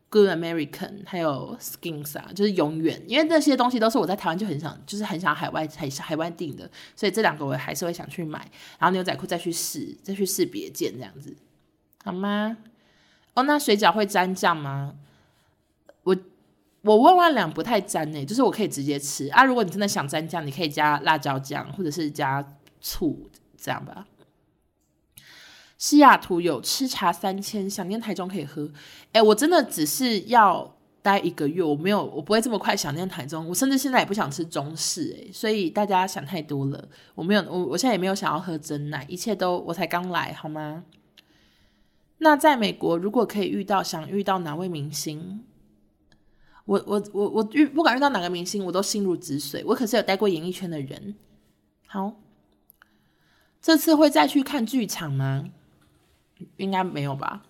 [0.09, 8.39] Good American，还有 Skins 啊，就是永远，因为这些东西都是我在台湾就很想，就是很想海外海海外订的，所以这两个我还是会想去买。
[8.79, 11.37] 然后牛仔裤再去试，再去试别件这样子，
[12.05, 12.57] 好吗？
[13.35, 14.95] 哦，那水饺会沾酱吗？
[16.85, 19.43] 我万万两不太沾呢，就是我可以直接吃啊。
[19.43, 22.47] 如果你真的想沾酱，你可以加辣椒酱或者是加
[22.81, 24.07] 醋这样吧。
[25.79, 28.71] 西雅图有吃茶三千，想念台中可以喝。
[29.13, 33.49] 哎，我真的只是要待一个月，我没有，我不会这么快想念台中。
[33.49, 36.89] 我甚至现在也不想吃中式，哎，所以大家想太多了。
[37.15, 40.85] 我没有，我我现在也没有想要喝真奶，一切都我才刚来，好吗？
[42.19, 45.45] 那在美国，如果可以遇到，想遇到哪位明星？
[46.65, 49.63] 我我我我遇不管遇到哪个明星，我都心如止水。
[49.67, 51.15] 我可是有待过演艺圈的人。
[51.87, 52.15] 好，
[53.61, 55.51] 这次会再去看剧场吗？
[56.57, 57.45] 应该没有吧。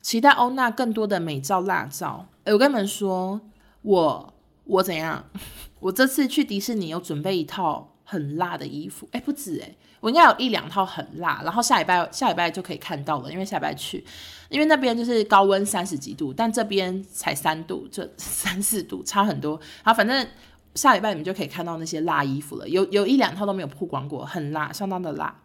[0.00, 2.28] 期待欧娜更多的美照辣照。
[2.44, 3.40] 诶，我跟你们说，
[3.82, 4.34] 我
[4.64, 5.24] 我怎样？
[5.80, 9.08] 我这次去迪士尼有准备一套很辣的衣服。
[9.12, 9.76] 诶，不止诶。
[10.00, 14.04] 我应该有一两套很辣，然后下礼拜下礼拜就可以看到了，因为下礼拜去，
[14.48, 19.60] 因为那边就是高温三十几度，但这边才三度，这三四度，差很多。
[19.82, 20.28] 好，反正
[20.74, 25.42] 下礼拜你们就可以看到那些辣衣服了，有有一两套都没有曝光过，很辣，相当的辣。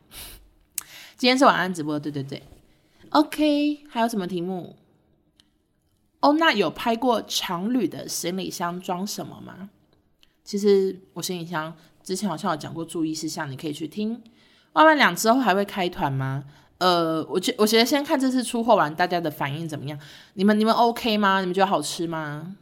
[1.18, 2.44] 今天是晚安直播，对对对。
[3.12, 4.76] OK，还有什么题目？
[6.20, 9.70] 哦，那有拍过长旅的行李箱装什么吗？
[10.44, 14.22] 其实我行李箱之前好像有讲过注意事项，你可以去听。
[14.74, 16.44] 外卖两之后还会开团吗？
[16.78, 20.00] 呃，我觉我觉得先看这次出货完大家的反应怎么样。
[20.34, 21.40] 你们你们 OK 吗？
[21.40, 22.56] 你们觉得好吃吗？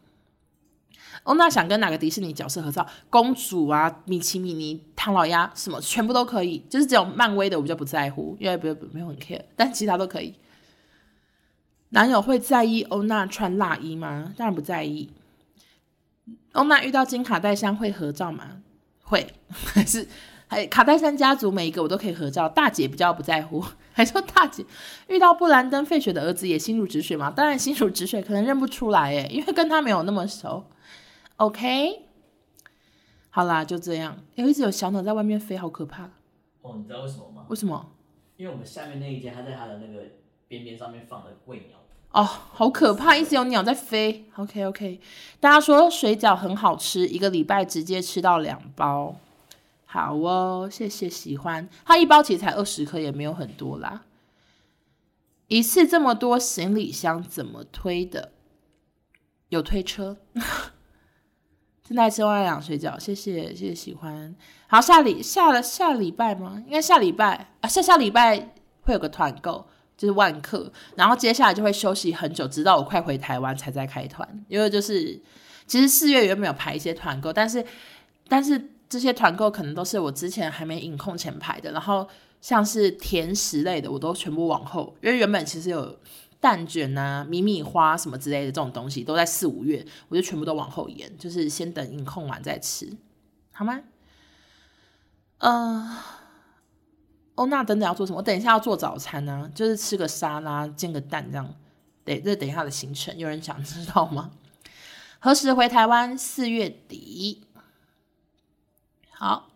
[1.23, 2.85] 欧娜想跟哪个迪士尼角色合照？
[3.09, 6.65] 公主啊，米奇、米妮、唐老鸭，什么全部都可以。
[6.69, 10.35] 就是只有漫威的我比较不在乎，因为不没有很 care，但其他都可以。
[11.89, 14.33] 男友会在意欧娜穿辣衣吗？
[14.35, 15.11] 当然不在意。
[16.53, 18.61] 欧娜遇到金卡戴珊会合照吗？
[19.03, 20.07] 会，还是？
[20.49, 23.63] 还卡戴珊家族每一个我都可以合照，大姐比较不在乎。
[23.93, 24.65] 还说大姐
[25.07, 27.29] 遇到布兰登·费雪的儿子也心如止水嘛？
[27.29, 30.65] 当然心如止水，可能认不出来诶，因为跟他没有那么熟。
[31.35, 32.01] OK，
[33.29, 34.17] 好啦，就这样。
[34.33, 36.09] 有一直有小鸟在外面飞，好可怕。
[36.63, 37.45] 哦，你知道为什么吗？
[37.49, 37.91] 为什么？
[38.37, 40.03] 因为我们下面那一间，它在它的那个
[40.47, 41.77] 边边上面放了喂鸟。
[42.11, 44.25] 哦，好可怕，一直有鸟在飞。
[44.37, 44.99] OK OK，
[45.39, 49.15] 大家说水饺很好吃，一个礼拜直接吃到两包。
[49.91, 51.67] 好哦，谢谢喜欢。
[51.83, 54.03] 它一包其实才二十克，也没有很多啦。
[55.47, 58.33] 一次这么多行李箱怎么推的？
[59.47, 60.17] 有推车？
[61.83, 64.35] 正在吃万两水饺，谢谢谢谢喜欢。
[64.67, 66.61] 好，下礼下了下礼拜吗？
[66.67, 69.67] 应该下礼拜啊，下下礼拜会有个团购，
[69.97, 74.45] 就是万客，然后接下来就会休息很久，直到我快回台湾才再开团。
[74.47, 75.19] 因为就是
[75.65, 77.65] 其实四月原本有排一些团购，但是
[78.27, 82.05] 但是这些团购可能都是我之前还没影控前排的，然后
[82.41, 85.97] 像是甜食类的，我都全部往后，因为原本其实有。
[86.41, 92.89] 蛋卷啊，米米花什么之类的这种东西都在四五月，我就全部都往后延，就是先等影控完再吃，
[93.51, 93.81] 好吗？
[95.39, 95.97] 呃，
[97.35, 98.19] 哦，那等等要做什么？
[98.19, 101.55] 我等一下要做早餐呢、啊，就是吃个沙拉，煎个蛋这样。
[102.05, 104.31] 对，这等一下的行程，有人想知道吗？
[105.19, 106.17] 何时回台湾？
[106.17, 107.43] 四月底。
[109.19, 109.49] 好，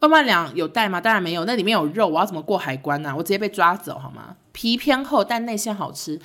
[0.00, 1.00] 万万两有带吗？
[1.00, 3.16] 当然没有，那里面有肉，我要怎么过海关呢、啊？
[3.16, 4.36] 我直接被抓走好吗？
[4.52, 6.20] 皮偏厚，但内馅好吃。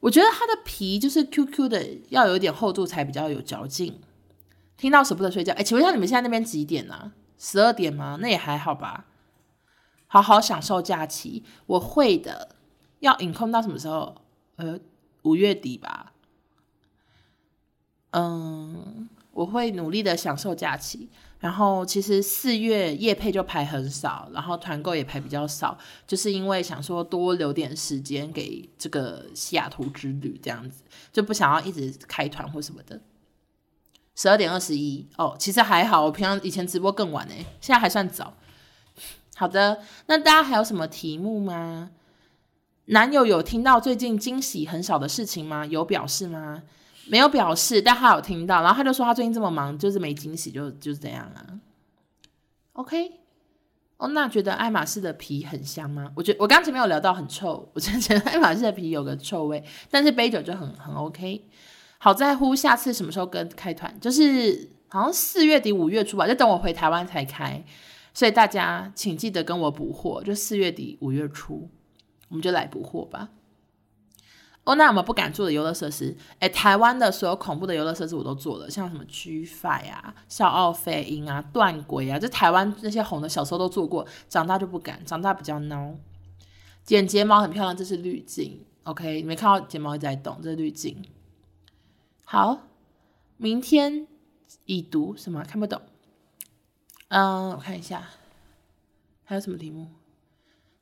[0.00, 4.00] 我觉得它的皮就是 QQ 的，要有一点厚度才比较有嚼劲。
[4.76, 7.12] 听到舍不得睡觉，哎，请问一下你们现在那边几点呢？
[7.38, 8.18] 十二点吗？
[8.20, 9.04] 那也还好吧。
[10.08, 12.56] 好好享受假期，我会的。
[12.98, 14.16] 要影控到什么时候？
[14.56, 14.76] 呃，
[15.22, 16.12] 五月底吧。
[18.10, 21.08] 嗯，我会努力的享受假期。
[21.40, 30.82] 然后其实四月夜配就排很少，然后团购也排比较少，就是因为想说多留点时间给这个西雅图之旅，这样子
[31.12, 33.00] 就不想要一直开团或什么的。
[34.16, 38.34] 十二点二十一哦，其实还好，我平常以前直播更晚诶，现在还算早。
[39.36, 41.90] 好的，那大家还有什么题目吗？
[42.86, 45.64] 男友有听到最近惊喜很少的事情吗？
[45.64, 46.64] 有表示吗？
[47.10, 51.44] 没有表示，但他有听到，然后他就说他最近这么忙，就是没惊喜，就就是这样啊。
[52.74, 53.12] OK，
[53.96, 56.12] 哦，那觉得爱马仕的皮很香吗？
[56.14, 61.44] 我觉得我刚才没有聊到很臭，我真的觉得爱马仕的皮有个臭味，但是杯酒就很很 OK。
[61.98, 67.64] 好在乎下次什么时候跟开团，就是好像四月底五月初吧，就等我回台湾才开，
[68.14, 71.68] 所以大家请记得跟我补货，就四月底五月初，
[72.28, 73.30] 我们就来补货吧。
[74.68, 85.94] 哦，那我们不敢做的游乐设施，哎，台湾的所有恐怖的游乐设施我都做了，像什么 G5 啊、笑傲飞鹰啊、断轨啊，这台湾那些红的，小时候都做过，长大就不敢，长大比较孬。
[86.84, 91.02] 剪睫毛很漂亮，这是滤镜，OK，你没看到睫毛一直在动，这是滤镜。
[92.26, 92.60] 好，
[93.38, 94.06] 明天
[94.66, 95.42] 已读什么？
[95.44, 95.80] 看不懂。
[97.08, 98.06] 嗯，我看一下，
[99.24, 99.88] 还有什么题目？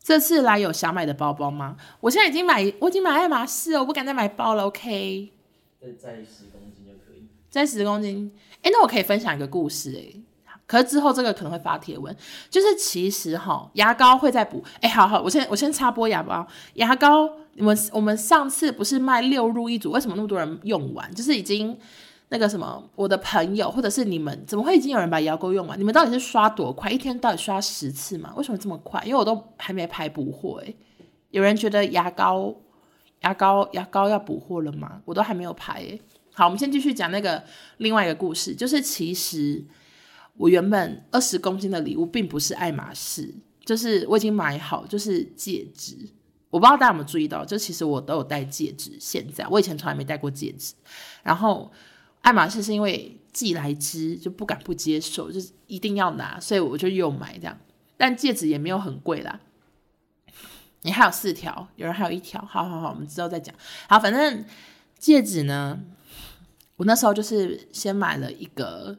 [0.07, 1.76] 这次来有想买的包包吗？
[1.98, 4.64] 我现在已经买，我已经买爱马仕了，我不敢再买包了。
[4.66, 5.32] OK，
[5.80, 8.32] 再再十公斤就可以，再十公斤。
[8.62, 12.16] 哎，那我可以分享一个故事哎，可是之后这个可能会发贴文，
[12.48, 14.62] 就是其实哈，牙膏会再补。
[14.80, 21.12] 哎，好好，我先我先插播牙膏，牙膏，你们我们上次不是卖六入一组，为什么那么多人用完？
[21.12, 21.76] 就是已经。
[22.28, 25.78] 那个什么，我的朋友或者是你们，怎么会已经有人把牙膏用完？
[25.78, 26.90] 你们到底是刷多快？
[26.90, 28.32] 一天到底刷十次吗？
[28.36, 29.00] 为什么这么快？
[29.04, 30.76] 因为我都还没排补货诶。
[31.30, 32.52] 有人觉得牙膏、
[33.20, 35.00] 牙膏、牙膏要补货了吗？
[35.04, 36.02] 我都还没有排诶。
[36.34, 37.44] 好，我们先继续讲那个
[37.76, 39.64] 另外一个故事，就是其实
[40.36, 43.32] 我原本二十公斤的礼物并不是爱马仕，
[43.64, 45.96] 就是我已经买好，就是戒指。
[46.50, 48.96] 我不知道大家有没有注意到，就其实我都有戴戒指。
[48.98, 50.74] 现在我以前从来没戴过戒指，
[51.22, 51.70] 然后。
[52.26, 57.56] 爱马仕是因为寄来之就不敢不接受，就是一定要拿，所以我就又买这样。
[57.96, 59.38] 但戒指也没有很贵啦。
[60.82, 63.54] 你还有四条，有人还有一条，好好好，我们之后再讲。
[63.88, 64.44] 好，反正
[64.98, 65.78] 戒指呢，
[66.74, 68.98] 我那时候就是先买了一个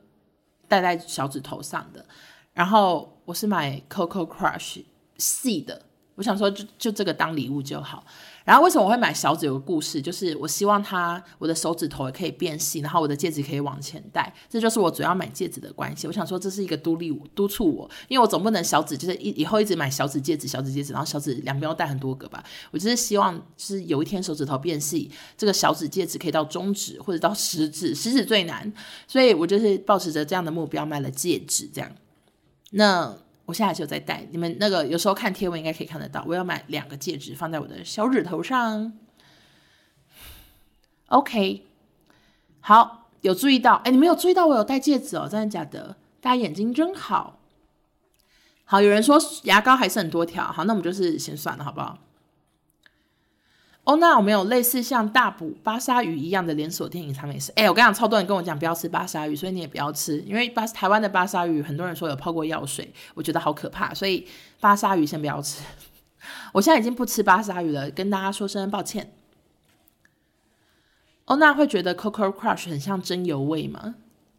[0.70, 2.06] 戴在小指头上的，
[2.54, 4.86] 然后我是买 Coco Crush
[5.18, 5.82] 细的，
[6.16, 8.06] 我想说就就这个当礼物就好。
[8.48, 9.46] 然后为什么我会买小指？
[9.46, 16.08] 有个故事，就是我希望它我的手指头也可以变细，然后我的戒指可以往前戴，这就是我主要买戒指的关系。
[16.08, 22.42] 我想说这是一个督力督促我，因为我总不能小指就是以以后一直买小指戒指、小指戒指，然后小指两边都戴很多个吧。
[22.72, 28.72] 我就是希望是有一天手指头变细，这个小指戒指可以到中指或者到食指，食指最难，
[29.10, 31.92] 所以我就是抱持着这样的目标买了戒指，这样。
[32.72, 33.18] 那。
[33.48, 36.22] 我现在就在戴，你们那个有时候看贴文应该可以看得到。
[36.28, 38.92] 我要买两个戒指放在我的小指头上。
[41.06, 41.66] OK，
[42.60, 43.76] 好，有注意到？
[43.86, 45.30] 哎，你们有注意到我有戴戒指哦？
[45.32, 45.96] 真的假的？
[46.20, 47.40] 大家眼睛真好。
[48.66, 51.98] 好，有人说牙膏还是很多条，好，那我们就是先算了，好不好？
[53.88, 57.54] 哦，那我们有类似像大补巴沙鱼一样的连锁店隐藏美食。
[57.56, 64.28] 哎，我跟你讲，超多人跟我讲不要吃巴沙鱼，所以你也不要吃，因为巴台湾的巴沙鱼很多人说有泡过药水，我觉得好可怕，所以
[64.60, 65.64] 巴沙鱼先不要吃。
[66.52, 69.14] 我现在已经不吃巴沙鱼了，跟大家说声抱歉。
[71.24, 73.96] 哦，那会觉得 Coco Crush 很像真油味吗？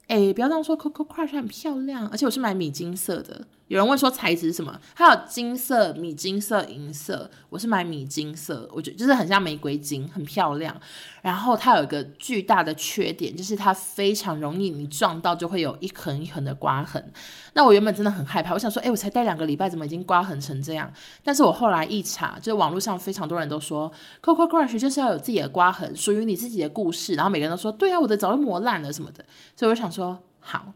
[0.09, 3.47] 哎，不要这样说，Coco Crush 很漂亮，而且我是买米金色的。
[3.69, 4.79] 有人问说材质是什么？
[4.95, 7.31] 它有金色、米金色、银色。
[7.51, 10.75] 我是买米金色，我觉得就是很像玫瑰金，很漂亮。
[11.21, 17.13] 然后它有一个巨大的缺点，就是它非常容易你撞到就会有一横一横的刮痕。
[17.53, 20.91] 那我原本真的很害怕，我想说，哎，我才戴两个礼拜，怎么已经刮痕成这样？
[21.23, 23.93] 但是我后来一查，就是网络上非常多人都说
[24.23, 27.15] ，Coco Crush 就是要有自己的刮痕，属于你自己的故事。
[27.15, 29.23] 然后每个人都说，对啊，我的早就磨烂了什么的。
[29.55, 30.73] 所以我想说，好。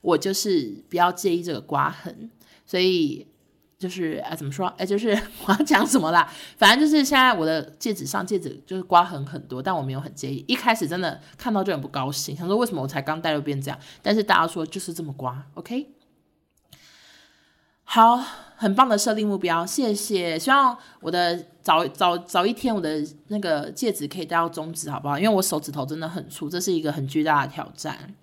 [0.00, 2.30] 我就是不要介意这个刮痕，
[2.64, 3.26] 所以
[3.78, 4.66] 就是啊，怎么说？
[4.78, 5.10] 哎，就是
[5.46, 6.28] 我要讲什么啦？
[6.56, 10.44] 反正就是现在我的戒指上戒指就是刮痕很多，但我没有很介意。
[10.48, 13.78] 一开始真的看到就很不高兴，想说为什么我才刚戴就变这样？
[14.02, 15.90] 但是大家说就是这么刮，OK？
[17.90, 18.16] 好，
[18.56, 20.38] 很棒的设定目标，谢谢。
[20.38, 25.18] 希望我的早早早一天，我的那个戒指可以戴到中指，好不好？
[25.18, 28.14] 因为我手指头真的很粗，这是一个很巨大的挑战。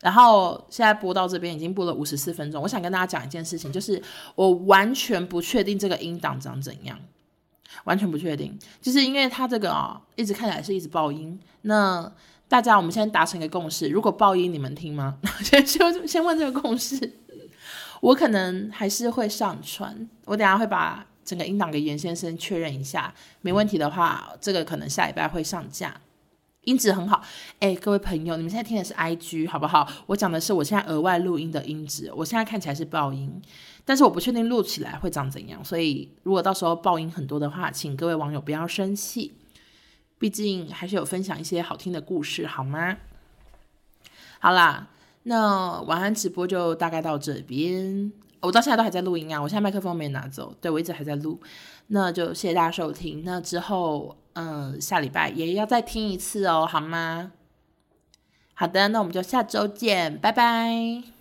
[0.00, 4.00] 然后现在播到这边已经播了五十四分钟，我想跟大家讲一件事情，就是
[4.34, 6.98] 我完全不确定这个音档长怎样，
[7.84, 11.38] 完全不确定，就是因为它这个啊、哦、一直看起来是一直爆音。
[11.62, 12.12] 那
[12.48, 15.18] 大家我们先达成一个共识，如果爆音你们听吗？
[15.42, 17.12] 先先先问这个共识，
[18.00, 25.94] 我可能还是会上传，我等下会把整个音档给严先生确认一下，没问题的话，这个可能下礼拜会上架。
[26.68, 27.22] 音质很好，
[27.60, 29.88] 哎，各位朋友，你们现在听的是 IG 好不好？
[30.04, 33.40] 我讲的是我现在额外录音的音质，我现在看起来是爆音，
[33.86, 39.32] 但是我不确定录起来会长怎样，所以如果到时候爆音很多的话，请各位网友不要生气，
[40.18, 42.98] 毕竟还是有分享一些好听的故事，好吗？
[44.38, 44.88] 好啦，
[45.22, 51.40] 那晚安直播就大概到这边，我到现在都还在录音啊，我现在麦克风没拿走，对，我一直还在录，
[51.86, 54.18] 那就谢谢大家收听，那之后。
[54.40, 57.32] 嗯，下礼拜也要再听一次哦，好吗？
[58.54, 61.17] 好的，那我们就下周见，拜拜。